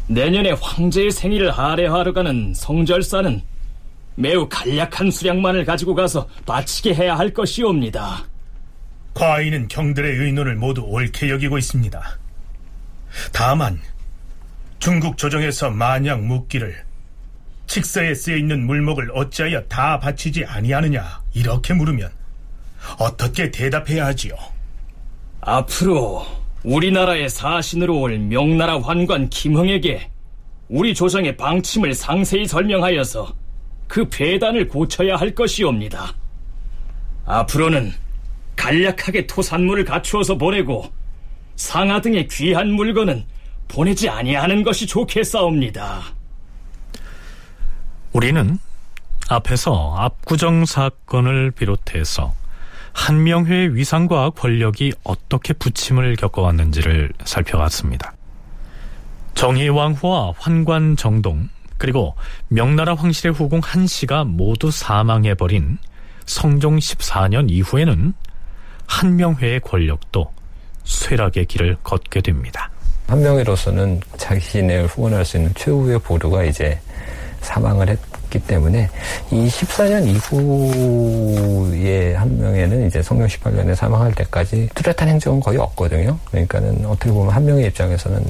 [0.06, 3.42] 내년에 황제의 생일을 할애하러 가는 성절사는
[4.14, 8.24] 매우 간략한 수량만을 가지고 가서 바치게 해야 할 것이옵니다.
[9.14, 12.18] 과인은 경들의 의논을 모두 옳게 여기고 있습니다.
[13.32, 13.80] 다만
[14.78, 16.87] 중국 조정에서 만약 묻기를
[17.68, 22.10] 칙서에 쓰여 있는 물목을 어찌하여 다 바치지 아니하느냐 이렇게 물으면
[22.98, 24.34] 어떻게 대답해야 하지요?
[25.40, 26.26] 앞으로
[26.64, 30.10] 우리나라의 사신으로 올 명나라 환관 김흥에게
[30.68, 33.34] 우리 조정의 방침을 상세히 설명하여서
[33.86, 36.14] 그 배단을 고쳐야 할 것이옵니다.
[37.26, 37.92] 앞으로는
[38.56, 40.90] 간략하게 토산물을 갖추어서 보내고
[41.56, 43.24] 상하 등의 귀한 물건은
[43.68, 46.17] 보내지 아니하는 것이 좋겠사옵니다.
[48.18, 48.58] 우리는
[49.28, 52.34] 앞에서 압구정 사건을 비롯해서
[52.92, 58.14] 한명회의 위상과 권력이 어떻게 부침을 겪어왔는지를 살펴봤습니다.
[59.34, 62.16] 정희왕후와 환관 정동 그리고
[62.48, 65.78] 명나라 황실의 후궁 한씨가 모두 사망해버린
[66.26, 68.14] 성종 14년 이후에는
[68.88, 70.32] 한명회의 권력도
[70.82, 72.68] 쇠락의 길을 걷게 됩니다.
[73.06, 76.80] 한명회로서는 자신을 후원할 수 있는 최후의 보루가 이제
[77.40, 78.88] 사망을 했 기 때문에
[79.30, 86.18] 이 14년 이후에 한 명에는 이제 성령 18년에 사망할 때까지 뚜렷한 행정은 거의 없거든요.
[86.30, 88.22] 그러니까는 어떻게 보면 한 명의 입장에서는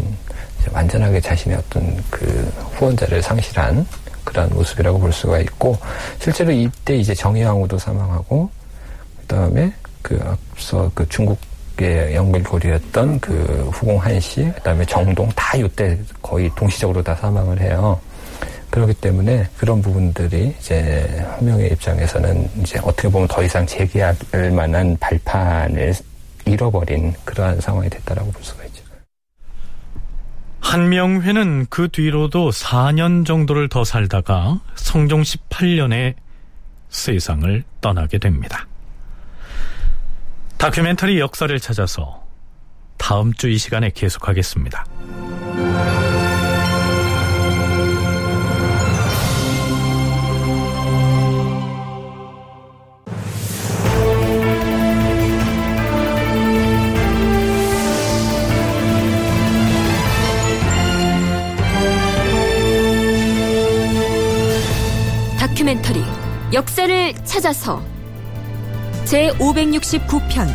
[0.72, 3.86] 완전하게 자신의 어떤 그 후원자를 상실한
[4.24, 5.76] 그런 모습이라고 볼 수가 있고
[6.18, 8.50] 실제로 이때 이제 정의왕후도 사망하고
[9.22, 9.72] 그다음에
[10.02, 11.38] 그 앞서 그 중국
[11.80, 18.00] 의 연결고리였던 그 후공 한씨 그다음에 정동 다 이때 거의 동시적으로 다 사망을 해요.
[18.70, 24.16] 그렇기 때문에 그런 부분들이 이제 한 명의 입장에서는 이제 어떻게 보면 더 이상 재개할
[24.54, 25.94] 만한 발판을
[26.46, 28.82] 잃어버린 그러한 상황이 됐다라고 볼 수가 있죠.
[30.60, 36.14] 한명회는 그 뒤로도 4년 정도를 더 살다가 성종 18년에
[36.90, 38.66] 세상을 떠나게 됩니다.
[40.58, 42.26] 다큐멘터리 역사를 찾아서
[42.98, 44.84] 다음 주 이 시간에 계속하겠습니다.
[65.68, 66.02] 다큐멘터리
[66.54, 67.82] 역사를 찾아서
[69.04, 70.48] 제 569편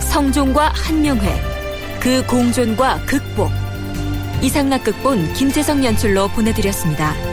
[0.00, 1.40] 성종과 한명회
[2.00, 3.50] 그 공존과 극복
[4.42, 7.29] 이상락 극본 김재성 연출로 보내드렸습니다.